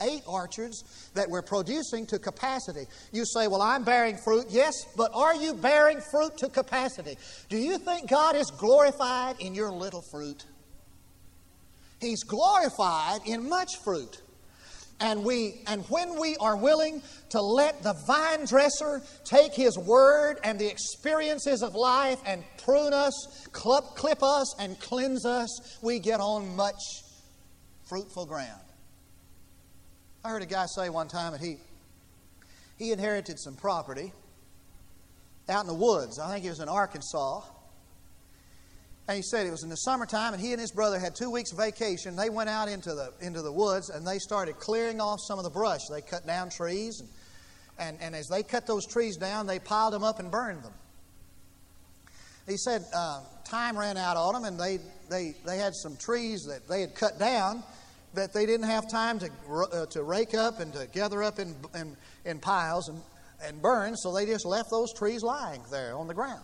eight 0.03 0.23
orchards 0.27 1.11
that 1.15 1.29
were 1.31 1.43
producing 1.43 2.07
to 2.07 2.19
capacity. 2.19 2.87
You 3.13 3.25
say, 3.25 3.47
Well, 3.47 3.63
I'm 3.63 3.85
bearing 3.85 4.17
fruit. 4.17 4.47
Yes, 4.51 4.75
but 4.97 5.13
are 5.15 5.35
you 5.35 5.55
bearing 5.55 6.01
fruit 6.01 6.37
to 6.39 6.49
capacity? 6.49 7.17
Do 7.49 7.57
you 7.57 7.79
think 7.79 8.11
God 8.11 8.35
is 8.35 8.51
glorified 8.51 9.37
in 9.41 9.55
your 9.55 9.71
little 9.71 10.03
fruit? 10.03 10.45
He's 12.01 12.25
glorified 12.25 13.21
in 13.25 13.49
much 13.49 13.77
fruit. 13.79 14.21
And, 14.99 15.25
we, 15.25 15.61
and 15.67 15.85
when 15.91 16.19
we 16.19 16.37
are 16.37 16.57
willing 16.57 17.03
to 17.31 17.41
let 17.41 17.83
the 17.83 17.93
vine 18.07 18.47
dresser 18.47 19.03
take 19.25 19.53
his 19.53 19.77
word 19.77 20.39
and 20.43 20.59
the 20.59 20.71
experiences 20.71 21.63
of 21.63 21.75
life 21.75 22.19
and 22.25 22.43
prune 22.65 22.95
us, 22.95 23.47
clip, 23.53 23.85
clip 23.95 24.23
us, 24.23 24.55
and 24.59 24.79
cleanse 24.81 25.27
us, 25.27 25.79
we 25.83 25.99
get 25.99 26.21
on 26.21 26.57
much 26.57 26.81
fruitful 27.85 28.25
ground. 28.25 28.61
I 30.25 30.31
heard 30.31 30.43
a 30.43 30.47
guy 30.47 30.67
say 30.67 30.89
one 30.89 31.09
time 31.09 31.33
that 31.33 31.41
he, 31.41 31.59
he 32.79 32.91
inherited 32.91 33.39
some 33.39 33.55
property 33.55 34.13
out 35.49 35.61
in 35.61 35.67
the 35.69 35.75
woods. 35.75 36.19
I 36.19 36.33
think 36.33 36.43
he 36.43 36.49
was 36.49 36.61
in 36.61 36.69
Arkansas. 36.69 37.43
And 39.09 39.17
he 39.17 39.23
said 39.23 39.47
it 39.47 39.51
was 39.51 39.63
in 39.63 39.69
the 39.69 39.77
summertime, 39.77 40.33
and 40.35 40.43
he 40.43 40.53
and 40.53 40.61
his 40.61 40.73
brother 40.73 40.99
had 40.99 41.15
two 41.15 41.31
weeks 41.31 41.53
vacation. 41.53 42.17
They 42.17 42.29
went 42.29 42.51
out 42.51 42.69
into 42.69 42.93
the, 42.95 43.13
into 43.21 43.41
the 43.41 43.53
woods 43.53 43.89
and 43.89 44.05
they 44.07 44.19
started 44.19 44.59
clearing 44.59 45.01
off 45.01 45.21
some 45.21 45.39
of 45.39 45.45
the 45.45 45.51
brush. 45.51 45.87
They 45.87 46.01
cut 46.01 46.27
down 46.27 46.51
trees, 46.51 47.01
and, 47.01 47.09
and, 47.79 47.99
and 48.01 48.17
as 48.17 48.29
they 48.29 48.43
cut 48.43 48.67
those 48.67 48.85
trees 48.85 49.17
down, 49.17 49.47
they 49.47 49.61
piled 49.61 49.93
them 49.93 50.03
up 50.03 50.19
and 50.19 50.31
burned 50.31 50.65
them. 50.65 50.73
He 52.49 52.57
said 52.57 52.85
uh, 52.95 53.23
time 53.45 53.79
ran 53.79 53.97
out 53.97 54.17
on 54.17 54.35
them, 54.35 54.45
and 54.45 54.59
they, 54.59 54.79
they, 55.09 55.35
they 55.45 55.59
had 55.59 55.75
some 55.75 55.97
trees 55.97 56.45
that 56.47 56.69
they 56.69 56.81
had 56.81 56.95
cut 56.95 57.19
down 57.19 57.63
that 58.15 58.33
they 58.33 58.47
didn't 58.47 58.67
have 58.67 58.89
time 58.91 59.19
to, 59.19 59.31
uh, 59.51 59.87
to 59.87 60.03
rake 60.03 60.35
up 60.35 60.59
and 60.59 60.73
to 60.73 60.89
gather 60.93 61.23
up 61.23 61.39
in, 61.39 61.55
in, 61.75 61.97
in 62.25 62.39
piles 62.39 62.89
and, 62.89 63.01
and 63.45 63.61
burn, 63.61 63.97
so 63.97 64.13
they 64.13 64.27
just 64.27 64.47
left 64.47 64.71
those 64.71 64.93
trees 64.93 65.23
lying 65.23 65.63
there 65.71 65.97
on 65.97 66.07
the 66.07 66.15
ground. 66.15 66.43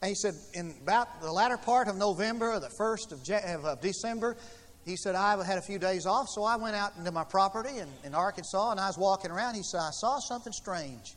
And 0.00 0.08
he 0.08 0.14
said, 0.14 0.34
in 0.54 0.74
about 0.82 1.20
the 1.20 1.32
latter 1.32 1.56
part 1.56 1.88
of 1.88 1.96
November 1.96 2.52
or 2.52 2.60
the 2.60 2.70
first 2.70 3.12
of, 3.12 3.20
of 3.64 3.80
December, 3.80 4.36
he 4.84 4.96
said, 4.96 5.14
I 5.14 5.42
had 5.44 5.58
a 5.58 5.62
few 5.62 5.78
days 5.78 6.06
off, 6.06 6.28
so 6.28 6.44
I 6.44 6.56
went 6.56 6.76
out 6.76 6.92
into 6.96 7.10
my 7.10 7.24
property 7.24 7.78
in, 7.78 7.88
in 8.04 8.14
Arkansas 8.14 8.70
and 8.70 8.80
I 8.80 8.86
was 8.86 8.96
walking 8.96 9.30
around. 9.30 9.54
He 9.54 9.62
said, 9.62 9.80
I 9.80 9.90
saw 9.90 10.18
something 10.18 10.52
strange. 10.52 11.14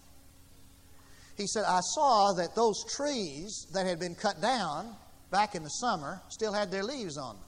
He 1.37 1.47
said, 1.47 1.63
I 1.65 1.79
saw 1.81 2.33
that 2.33 2.55
those 2.55 2.83
trees 2.93 3.67
that 3.73 3.85
had 3.85 3.99
been 3.99 4.15
cut 4.15 4.41
down 4.41 4.95
back 5.31 5.55
in 5.55 5.63
the 5.63 5.69
summer 5.69 6.21
still 6.29 6.51
had 6.51 6.71
their 6.71 6.83
leaves 6.83 7.17
on 7.17 7.35
them. 7.35 7.45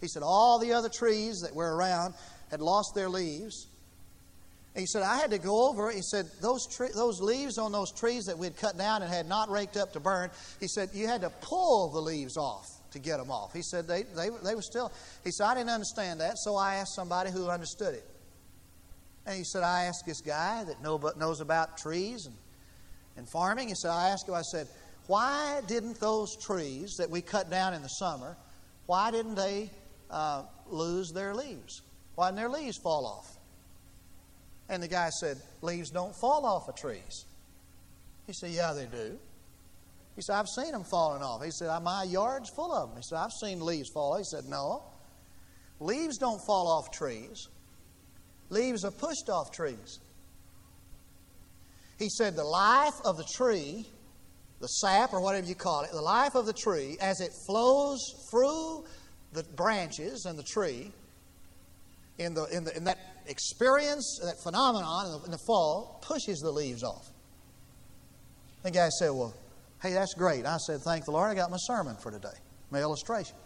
He 0.00 0.08
said, 0.08 0.22
All 0.22 0.58
the 0.58 0.72
other 0.72 0.88
trees 0.88 1.40
that 1.42 1.54
were 1.54 1.76
around 1.76 2.14
had 2.50 2.60
lost 2.60 2.94
their 2.94 3.08
leaves. 3.08 3.68
He 4.80 4.86
said, 4.86 5.02
I 5.02 5.18
had 5.18 5.30
to 5.30 5.38
go 5.38 5.68
over. 5.68 5.90
He 5.90 6.02
said, 6.02 6.26
those, 6.40 6.66
tre- 6.66 6.90
those 6.94 7.20
leaves 7.20 7.58
on 7.58 7.70
those 7.70 7.92
trees 7.92 8.24
that 8.24 8.38
we 8.38 8.46
had 8.46 8.56
cut 8.56 8.78
down 8.78 9.02
and 9.02 9.12
had 9.12 9.28
not 9.28 9.50
raked 9.50 9.76
up 9.76 9.92
to 9.92 10.00
burn, 10.00 10.30
he 10.58 10.66
said, 10.66 10.88
you 10.94 11.06
had 11.06 11.20
to 11.20 11.30
pull 11.42 11.90
the 11.90 12.00
leaves 12.00 12.36
off 12.36 12.66
to 12.92 12.98
get 12.98 13.18
them 13.18 13.30
off. 13.30 13.52
He 13.52 13.62
said, 13.62 13.86
they, 13.86 14.02
they, 14.02 14.30
they 14.42 14.54
were 14.54 14.62
still. 14.62 14.90
He 15.22 15.30
said, 15.30 15.44
I 15.44 15.54
didn't 15.54 15.70
understand 15.70 16.20
that, 16.20 16.38
so 16.38 16.56
I 16.56 16.76
asked 16.76 16.94
somebody 16.94 17.30
who 17.30 17.48
understood 17.48 17.94
it. 17.94 18.04
And 19.26 19.36
he 19.36 19.44
said, 19.44 19.62
I 19.62 19.84
asked 19.84 20.06
this 20.06 20.22
guy 20.22 20.64
that 20.64 20.82
know, 20.82 20.98
knows 21.16 21.40
about 21.40 21.76
trees 21.76 22.26
and, 22.26 22.34
and 23.16 23.28
farming. 23.28 23.68
He 23.68 23.74
said, 23.74 23.90
I 23.90 24.08
asked 24.08 24.28
him, 24.28 24.34
I 24.34 24.42
said, 24.42 24.66
why 25.06 25.60
didn't 25.66 26.00
those 26.00 26.36
trees 26.36 26.96
that 26.96 27.10
we 27.10 27.20
cut 27.20 27.50
down 27.50 27.74
in 27.74 27.82
the 27.82 27.88
summer, 27.88 28.36
why 28.86 29.10
didn't 29.10 29.34
they 29.34 29.70
uh, 30.10 30.44
lose 30.68 31.12
their 31.12 31.34
leaves? 31.34 31.82
Why 32.14 32.28
didn't 32.28 32.38
their 32.38 32.48
leaves 32.48 32.78
fall 32.78 33.06
off? 33.06 33.36
And 34.70 34.82
the 34.82 34.88
guy 34.88 35.10
said, 35.10 35.36
Leaves 35.60 35.90
don't 35.90 36.14
fall 36.16 36.46
off 36.46 36.68
of 36.68 36.76
trees. 36.76 37.26
He 38.26 38.32
said, 38.32 38.50
Yeah, 38.50 38.72
they 38.72 38.86
do. 38.86 39.18
He 40.16 40.22
said, 40.22 40.36
I've 40.36 40.48
seen 40.48 40.72
them 40.72 40.84
falling 40.84 41.22
off. 41.22 41.44
He 41.44 41.50
said, 41.50 41.68
My 41.82 42.04
yard's 42.04 42.48
full 42.50 42.72
of 42.72 42.88
them. 42.88 42.96
He 42.96 43.02
said, 43.02 43.18
I've 43.18 43.32
seen 43.32 43.60
leaves 43.60 43.90
fall. 43.90 44.16
He 44.16 44.24
said, 44.24 44.44
No. 44.48 44.84
Leaves 45.80 46.18
don't 46.18 46.40
fall 46.46 46.68
off 46.68 46.90
trees, 46.90 47.48
leaves 48.50 48.84
are 48.84 48.90
pushed 48.90 49.28
off 49.28 49.50
trees. 49.50 49.98
He 51.98 52.08
said, 52.08 52.36
The 52.36 52.44
life 52.44 52.94
of 53.04 53.16
the 53.16 53.24
tree, 53.34 53.86
the 54.60 54.68
sap 54.68 55.12
or 55.12 55.20
whatever 55.20 55.46
you 55.46 55.54
call 55.54 55.82
it, 55.82 55.90
the 55.90 56.00
life 56.00 56.34
of 56.34 56.46
the 56.46 56.52
tree, 56.52 56.96
as 57.00 57.20
it 57.20 57.30
flows 57.46 57.98
through 58.30 58.84
the 59.32 59.42
branches 59.56 60.26
and 60.26 60.38
the 60.38 60.44
tree, 60.44 60.92
in, 62.18 62.34
the, 62.34 62.44
in, 62.46 62.64
the, 62.64 62.76
in 62.76 62.84
that 62.84 62.98
experience, 63.26 64.20
that 64.24 64.38
phenomenon 64.42 65.22
in 65.24 65.30
the, 65.30 65.38
fall, 65.38 66.00
pushes 66.02 66.40
the 66.40 66.50
leaves 66.50 66.82
off. 66.82 67.08
The 68.62 68.70
guy 68.70 68.88
said, 68.88 69.10
Well, 69.10 69.34
hey, 69.82 69.92
that's 69.92 70.14
great. 70.14 70.46
I 70.46 70.58
said, 70.58 70.80
Thank 70.80 71.04
the 71.04 71.12
Lord, 71.12 71.30
I 71.30 71.34
got 71.34 71.50
my 71.50 71.56
sermon 71.58 71.96
for 71.96 72.10
today, 72.10 72.28
my 72.70 72.80
illustration. 72.80 73.36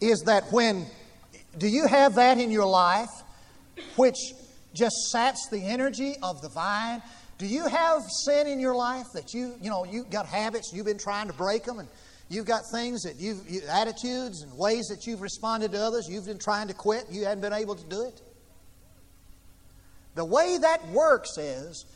Is 0.00 0.22
that 0.22 0.52
when, 0.52 0.86
do 1.56 1.66
you 1.66 1.86
have 1.86 2.14
that 2.16 2.38
in 2.38 2.50
your 2.50 2.66
life 2.66 3.10
which 3.96 4.16
just 4.74 5.10
saps 5.10 5.48
the 5.48 5.60
energy 5.60 6.14
of 6.22 6.40
the 6.40 6.48
vine? 6.48 7.02
Do 7.38 7.46
you 7.46 7.66
have 7.66 8.02
sin 8.10 8.46
in 8.46 8.60
your 8.60 8.74
life 8.74 9.06
that 9.14 9.32
you, 9.32 9.54
you 9.60 9.70
know, 9.70 9.84
you 9.84 10.04
got 10.04 10.26
habits, 10.26 10.72
you've 10.72 10.86
been 10.86 10.98
trying 10.98 11.28
to 11.28 11.32
break 11.32 11.64
them, 11.64 11.78
and 11.78 11.88
You've 12.28 12.46
got 12.46 12.62
things 12.70 13.02
that 13.02 13.16
you've, 13.16 13.48
you, 13.48 13.62
attitudes 13.68 14.42
and 14.42 14.56
ways 14.56 14.88
that 14.88 15.06
you've 15.06 15.22
responded 15.22 15.72
to 15.72 15.78
others. 15.78 16.08
You've 16.08 16.26
been 16.26 16.38
trying 16.38 16.68
to 16.68 16.74
quit. 16.74 17.06
You 17.10 17.24
haven't 17.24 17.40
been 17.40 17.54
able 17.54 17.74
to 17.74 17.84
do 17.84 18.02
it. 18.02 18.20
The 20.14 20.24
way 20.24 20.58
that 20.60 20.86
works 20.90 21.38
is 21.38 21.86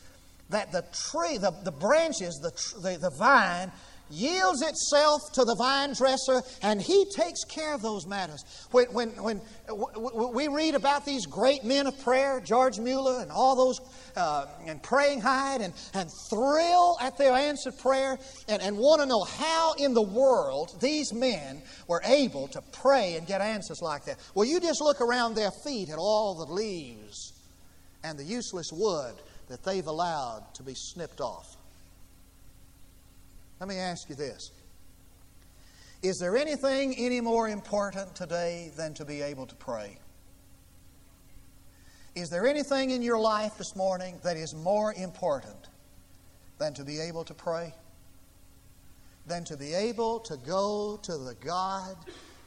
that 0.49 0.71
the 0.71 0.83
tree, 1.11 1.37
the, 1.37 1.51
the 1.63 1.71
branches, 1.71 2.39
the, 2.39 2.51
the, 2.81 2.97
the 2.97 3.09
vine 3.09 3.71
yields 4.09 4.61
itself 4.61 5.31
to 5.33 5.43
the 5.43 5.55
vine 5.55 5.93
dresser, 5.93 6.41
and 6.61 6.81
he 6.81 7.05
takes 7.15 7.43
care 7.45 7.73
of 7.73 7.81
those 7.81 8.05
matters. 8.05 8.43
When, 8.71 8.87
when, 8.93 9.09
when 9.09 9.41
we 10.33 10.47
read 10.47 10.75
about 10.75 11.05
these 11.05 11.25
great 11.25 11.63
men 11.63 11.87
of 11.87 11.99
prayer, 12.03 12.39
George 12.39 12.79
Mueller 12.79 13.21
and 13.21 13.31
all 13.31 13.55
those, 13.55 13.79
uh, 14.15 14.45
and 14.65 14.81
Praying 14.83 15.21
Hyde, 15.21 15.61
and, 15.61 15.73
and 15.93 16.09
thrill 16.29 16.97
at 17.01 17.17
their 17.17 17.33
answered 17.33 17.77
prayer, 17.79 18.19
and, 18.47 18.61
and 18.61 18.77
want 18.77 19.01
to 19.01 19.07
know 19.07 19.23
how 19.23 19.73
in 19.73 19.93
the 19.93 20.01
world 20.01 20.77
these 20.81 21.13
men 21.13 21.61
were 21.87 22.01
able 22.05 22.47
to 22.49 22.61
pray 22.71 23.15
and 23.15 23.25
get 23.25 23.41
answers 23.41 23.81
like 23.81 24.05
that. 24.05 24.17
Well, 24.35 24.45
you 24.45 24.59
just 24.59 24.81
look 24.81 25.01
around 25.01 25.35
their 25.35 25.51
feet 25.63 25.89
at 25.89 25.97
all 25.97 26.35
the 26.35 26.51
leaves 26.51 27.33
and 28.03 28.19
the 28.19 28.23
useless 28.23 28.69
wood 28.71 29.15
that 29.47 29.63
they've 29.63 29.87
allowed 29.87 30.43
to 30.55 30.63
be 30.63 30.73
snipped 30.75 31.21
off. 31.21 31.57
Let 33.59 33.69
me 33.69 33.77
ask 33.77 34.09
you 34.09 34.15
this 34.15 34.51
Is 36.01 36.19
there 36.19 36.37
anything 36.37 36.95
any 36.97 37.21
more 37.21 37.49
important 37.49 38.15
today 38.15 38.71
than 38.75 38.93
to 38.95 39.05
be 39.05 39.21
able 39.21 39.45
to 39.47 39.55
pray? 39.55 39.97
Is 42.15 42.29
there 42.29 42.45
anything 42.45 42.91
in 42.91 43.01
your 43.01 43.19
life 43.19 43.57
this 43.57 43.75
morning 43.75 44.19
that 44.23 44.37
is 44.37 44.53
more 44.53 44.93
important 44.93 45.69
than 46.59 46.73
to 46.75 46.83
be 46.83 46.99
able 46.99 47.23
to 47.23 47.33
pray? 47.33 47.73
Than 49.25 49.43
to 49.45 49.57
be 49.57 49.73
able 49.73 50.19
to 50.19 50.37
go 50.37 50.99
to 51.01 51.17
the 51.17 51.35
God 51.35 51.95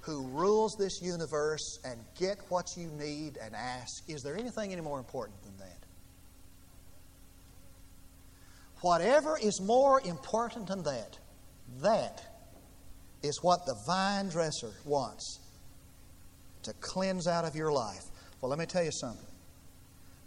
who 0.03 0.23
rules 0.29 0.77
this 0.77 1.03
universe 1.03 1.81
and 1.85 1.99
get 2.16 2.38
what 2.49 2.77
you 2.77 2.88
need 2.92 3.38
and 3.42 3.57
ask? 3.57 4.09
Is 4.09 4.23
there 4.23 4.37
anything 4.37 4.73
any 4.73 4.83
more 4.83 4.99
important 4.99 5.42
than 5.42 5.57
that? 5.57 5.86
Whatever 8.81 9.39
is 9.39 9.61
more 9.61 10.01
important 10.05 10.69
than 10.69 10.83
that, 10.83 11.19
that 11.81 12.23
is 13.23 13.43
what 13.43 13.67
the 13.67 13.75
vine 13.87 14.29
dresser 14.29 14.71
wants 14.85 15.41
to 16.62 16.73
cleanse 16.81 17.27
out 17.27 17.45
of 17.45 17.55
your 17.55 17.73
life. 17.73 18.05
Well, 18.41 18.51
let 18.51 18.59
me 18.59 18.67
tell 18.67 18.85
you 18.85 18.93
something. 18.93 19.27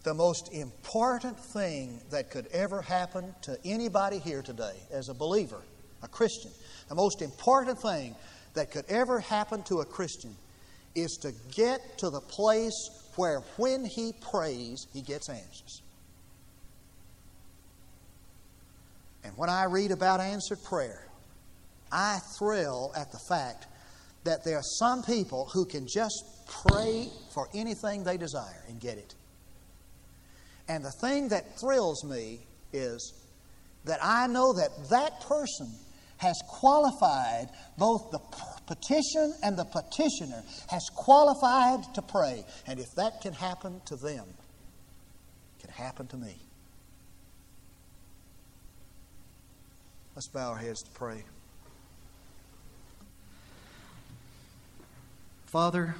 The 0.03 0.13
most 0.13 0.53
important 0.53 1.37
thing 1.37 1.99
that 2.09 2.31
could 2.31 2.47
ever 2.47 2.81
happen 2.81 3.35
to 3.43 3.57
anybody 3.65 4.17
here 4.17 4.41
today 4.41 4.75
as 4.91 5.09
a 5.09 5.13
believer, 5.13 5.61
a 6.01 6.07
Christian, 6.07 6.51
the 6.87 6.95
most 6.95 7.21
important 7.21 7.79
thing 7.81 8.15
that 8.53 8.71
could 8.71 8.85
ever 8.87 9.19
happen 9.19 9.61
to 9.63 9.81
a 9.81 9.85
Christian 9.85 10.35
is 10.95 11.17
to 11.21 11.33
get 11.53 11.97
to 11.99 12.09
the 12.09 12.21
place 12.21 12.89
where 13.15 13.41
when 13.57 13.85
he 13.85 14.13
prays, 14.31 14.87
he 14.93 15.01
gets 15.01 15.29
answers. 15.29 15.81
And 19.29 19.37
when 19.37 19.49
I 19.49 19.65
read 19.65 19.91
about 19.91 20.19
answered 20.19 20.63
prayer, 20.63 21.07
I 21.91 22.17
thrill 22.39 22.91
at 22.95 23.11
the 23.11 23.19
fact 23.29 23.67
that 24.23 24.43
there 24.43 24.57
are 24.57 24.63
some 24.63 25.03
people 25.03 25.47
who 25.53 25.65
can 25.65 25.85
just 25.87 26.23
pray 26.65 27.09
for 27.31 27.47
anything 27.53 28.03
they 28.03 28.17
desire 28.17 28.63
and 28.67 28.79
get 28.79 28.97
it. 28.97 29.13
And 30.67 30.83
the 30.83 30.91
thing 30.99 31.27
that 31.29 31.59
thrills 31.59 32.03
me 32.03 32.39
is 32.73 33.13
that 33.85 33.99
I 34.01 34.25
know 34.25 34.51
that 34.53 34.71
that 34.89 35.21
person 35.21 35.75
has 36.17 36.41
qualified 36.47 37.49
both 37.77 38.09
the 38.09 38.19
petition 38.65 39.35
and 39.43 39.55
the 39.55 39.65
petitioner 39.65 40.43
has 40.69 40.89
qualified 40.95 41.83
to 41.93 42.01
pray. 42.01 42.43
And 42.65 42.79
if 42.79 42.87
that 42.95 43.21
can 43.21 43.33
happen 43.33 43.79
to 43.85 43.95
them, 43.95 44.25
it 45.59 45.67
can 45.67 45.69
happen 45.69 46.07
to 46.07 46.17
me. 46.17 46.48
Let's 50.19 50.27
bow 50.27 50.49
our 50.49 50.57
heads 50.57 50.81
to 50.81 50.91
pray. 50.91 51.23
Father, 55.45 55.95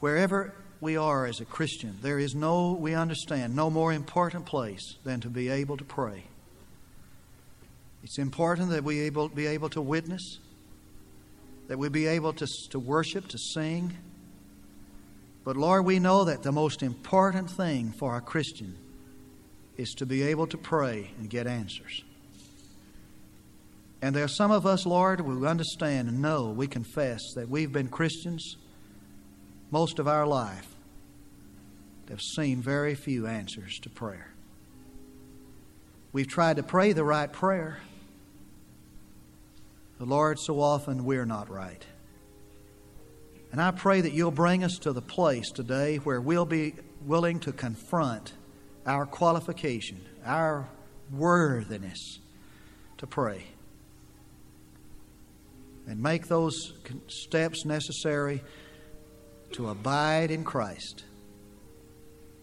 wherever 0.00 0.54
we 0.80 0.96
are 0.96 1.26
as 1.26 1.40
a 1.40 1.44
Christian, 1.44 1.98
there 2.00 2.18
is 2.18 2.34
no, 2.34 2.72
we 2.72 2.94
understand, 2.94 3.54
no 3.54 3.68
more 3.68 3.92
important 3.92 4.46
place 4.46 4.94
than 5.04 5.20
to 5.20 5.28
be 5.28 5.50
able 5.50 5.76
to 5.76 5.84
pray. 5.84 6.24
It's 8.02 8.18
important 8.18 8.70
that 8.70 8.82
we 8.82 9.00
able, 9.00 9.28
be 9.28 9.46
able 9.46 9.68
to 9.68 9.82
witness, 9.82 10.38
that 11.66 11.78
we 11.78 11.90
be 11.90 12.06
able 12.06 12.32
to, 12.32 12.46
to 12.70 12.78
worship, 12.78 13.28
to 13.28 13.36
sing. 13.36 13.94
But 15.44 15.58
Lord, 15.58 15.84
we 15.84 15.98
know 15.98 16.24
that 16.24 16.42
the 16.42 16.52
most 16.52 16.82
important 16.82 17.50
thing 17.50 17.92
for 17.98 18.16
a 18.16 18.22
Christian 18.22 18.74
is 19.76 19.90
to 19.98 20.06
be 20.06 20.22
able 20.22 20.46
to 20.46 20.56
pray 20.56 21.10
and 21.18 21.28
get 21.28 21.46
answers. 21.46 22.04
And 24.00 24.14
there 24.14 24.24
are 24.24 24.28
some 24.28 24.50
of 24.50 24.64
us, 24.64 24.86
Lord, 24.86 25.20
who 25.20 25.46
understand 25.46 26.08
and 26.08 26.22
know, 26.22 26.50
we 26.50 26.68
confess 26.68 27.20
that 27.34 27.48
we've 27.48 27.72
been 27.72 27.88
Christians 27.88 28.56
most 29.70 29.98
of 29.98 30.06
our 30.06 30.26
life 30.26 30.68
that 32.06 32.12
have 32.12 32.22
seen 32.22 32.62
very 32.62 32.94
few 32.94 33.26
answers 33.26 33.78
to 33.80 33.90
prayer. 33.90 34.32
We've 36.12 36.28
tried 36.28 36.56
to 36.56 36.62
pray 36.62 36.92
the 36.92 37.04
right 37.04 37.30
prayer, 37.30 37.80
but 39.98 40.08
Lord, 40.08 40.38
so 40.38 40.60
often 40.60 41.04
we're 41.04 41.26
not 41.26 41.50
right. 41.50 41.84
And 43.50 43.60
I 43.60 43.72
pray 43.72 44.00
that 44.00 44.12
you'll 44.12 44.30
bring 44.30 44.62
us 44.62 44.78
to 44.82 44.92
the 44.92 45.02
place 45.02 45.50
today 45.50 45.96
where 45.96 46.20
we'll 46.20 46.46
be 46.46 46.74
willing 47.04 47.40
to 47.40 47.52
confront 47.52 48.32
our 48.86 49.06
qualification, 49.06 50.00
our 50.24 50.68
worthiness 51.10 52.20
to 52.98 53.06
pray 53.06 53.44
and 55.88 56.00
make 56.02 56.28
those 56.28 56.74
steps 57.08 57.64
necessary 57.64 58.42
to 59.52 59.70
abide 59.70 60.30
in 60.30 60.44
Christ, 60.44 61.04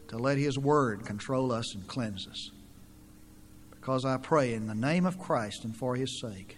to 0.07 0.17
let 0.17 0.39
His 0.39 0.57
Word 0.57 1.05
control 1.05 1.51
us 1.51 1.75
and 1.75 1.87
cleanse 1.87 2.27
us. 2.27 2.49
Because 3.69 4.03
I 4.03 4.17
pray 4.17 4.55
in 4.55 4.65
the 4.65 4.73
name 4.73 5.05
of 5.05 5.19
Christ 5.19 5.63
and 5.63 5.75
for 5.75 5.95
His 5.95 6.19
sake. 6.19 6.57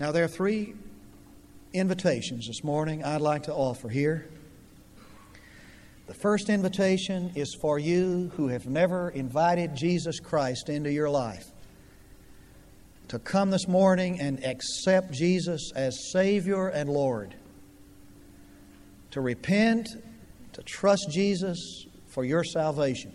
Now, 0.00 0.10
there 0.10 0.24
are 0.24 0.28
three 0.28 0.74
invitations 1.74 2.46
this 2.46 2.64
morning 2.64 3.04
I'd 3.04 3.20
like 3.20 3.42
to 3.44 3.54
offer 3.54 3.90
here. 3.90 4.26
The 6.06 6.14
first 6.14 6.48
invitation 6.48 7.32
is 7.34 7.54
for 7.60 7.78
you 7.78 8.30
who 8.36 8.48
have 8.48 8.66
never 8.66 9.10
invited 9.10 9.74
Jesus 9.74 10.18
Christ 10.18 10.70
into 10.70 10.90
your 10.90 11.10
life 11.10 11.44
to 13.08 13.18
come 13.18 13.50
this 13.50 13.68
morning 13.68 14.20
and 14.20 14.44
accept 14.44 15.12
Jesus 15.12 15.72
as 15.74 16.10
Savior 16.10 16.68
and 16.68 16.90
Lord, 16.90 17.34
to 19.12 19.20
repent, 19.20 19.88
to 20.54 20.62
trust 20.62 21.08
Jesus 21.10 21.86
for 22.08 22.24
your 22.24 22.42
salvation. 22.42 23.14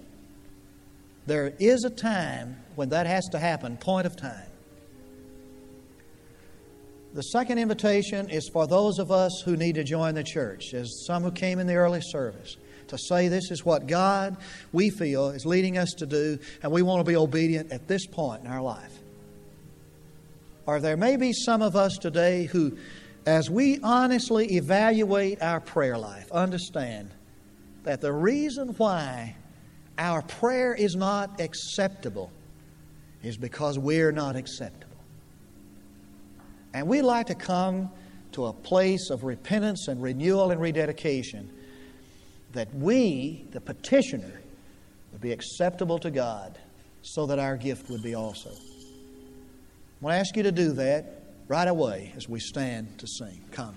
There 1.25 1.54
is 1.60 1.84
a 1.84 1.89
time 1.89 2.58
when 2.75 2.89
that 2.89 3.06
has 3.06 3.27
to 3.30 3.39
happen, 3.39 3.77
point 3.77 4.08
of 4.08 4.15
time. 4.15 4.47
The 7.13 7.23
second 7.23 7.58
invitation 7.58 8.30
is 8.30 8.47
for 8.47 8.67
those 8.67 8.97
of 8.97 9.12
us 9.12 9.41
who 9.43 9.58
need 9.58 9.75
to 9.75 9.84
join 9.84 10.15
the 10.15 10.23
church, 10.23 10.73
as 10.73 11.04
some 11.06 11.23
who 11.23 11.32
came 11.32 11.60
in 11.60 11.67
the 11.67 11.75
early 11.75 11.99
service, 11.99 12.56
to 12.88 12.97
say 12.97 13.27
this 13.27 13.51
is 13.51 13.65
what 13.65 13.86
God, 13.86 14.38
we 14.71 14.89
feel, 14.89 15.30
is 15.30 15.45
leading 15.45 15.77
us 15.77 15.91
to 15.97 16.06
do, 16.06 16.39
and 16.63 16.71
we 16.71 16.82
want 16.82 17.06
to 17.06 17.10
be 17.10 17.17
obedient 17.17 17.73
at 17.73 17.88
this 17.89 18.06
point 18.06 18.45
in 18.45 18.47
our 18.47 18.62
life. 18.62 19.01
Or 20.65 20.80
there 20.80 20.97
may 20.97 21.17
be 21.17 21.34
some 21.34 21.62
of 21.62 21.76
us 21.76 21.97
today 21.97 22.45
who, 22.45 22.78
as 23.26 23.50
we 23.50 23.80
honestly 23.82 24.56
evaluate 24.56 25.41
our 25.41 25.60
prayer 25.60 25.97
life, 25.97 26.32
understand 26.32 27.12
that 27.84 28.02
the 28.02 28.13
reason 28.13 28.69
why 28.78 29.36
our 29.97 30.21
prayer 30.21 30.74
is 30.74 30.95
not 30.95 31.39
acceptable 31.39 32.32
is 33.24 33.38
because 33.38 33.78
we're 33.78 34.12
not 34.12 34.36
acceptable. 34.36 34.88
And 36.74 36.88
we'd 36.88 37.02
like 37.02 37.28
to 37.28 37.36
come 37.36 37.91
to 38.32 38.45
a 38.45 38.54
place 38.54 39.10
of 39.10 39.24
repentance 39.24 39.88
and 39.88 40.02
renewal 40.02 40.52
and 40.52 40.62
rededication 40.62 41.50
that 42.54 42.74
we, 42.74 43.45
the 43.52 43.62
petitioner, 43.62 44.41
would 45.12 45.21
be 45.21 45.32
acceptable 45.32 46.00
to 46.00 46.12
God 46.12 46.58
so 47.02 47.26
that 47.26 47.39
our 47.39 47.58
gift 47.58 47.89
would 47.89 48.04
be 48.04 48.15
also. 48.15 48.52
I 50.02 50.06
want 50.06 50.16
to 50.16 50.20
ask 50.20 50.36
you 50.36 50.42
to 50.44 50.52
do 50.52 50.72
that 50.74 51.22
right 51.48 51.68
away 51.68 52.12
as 52.18 52.28
we 52.28 52.40
stand 52.40 52.98
to 52.98 53.08
sing. 53.08 53.40
Come. 53.52 53.76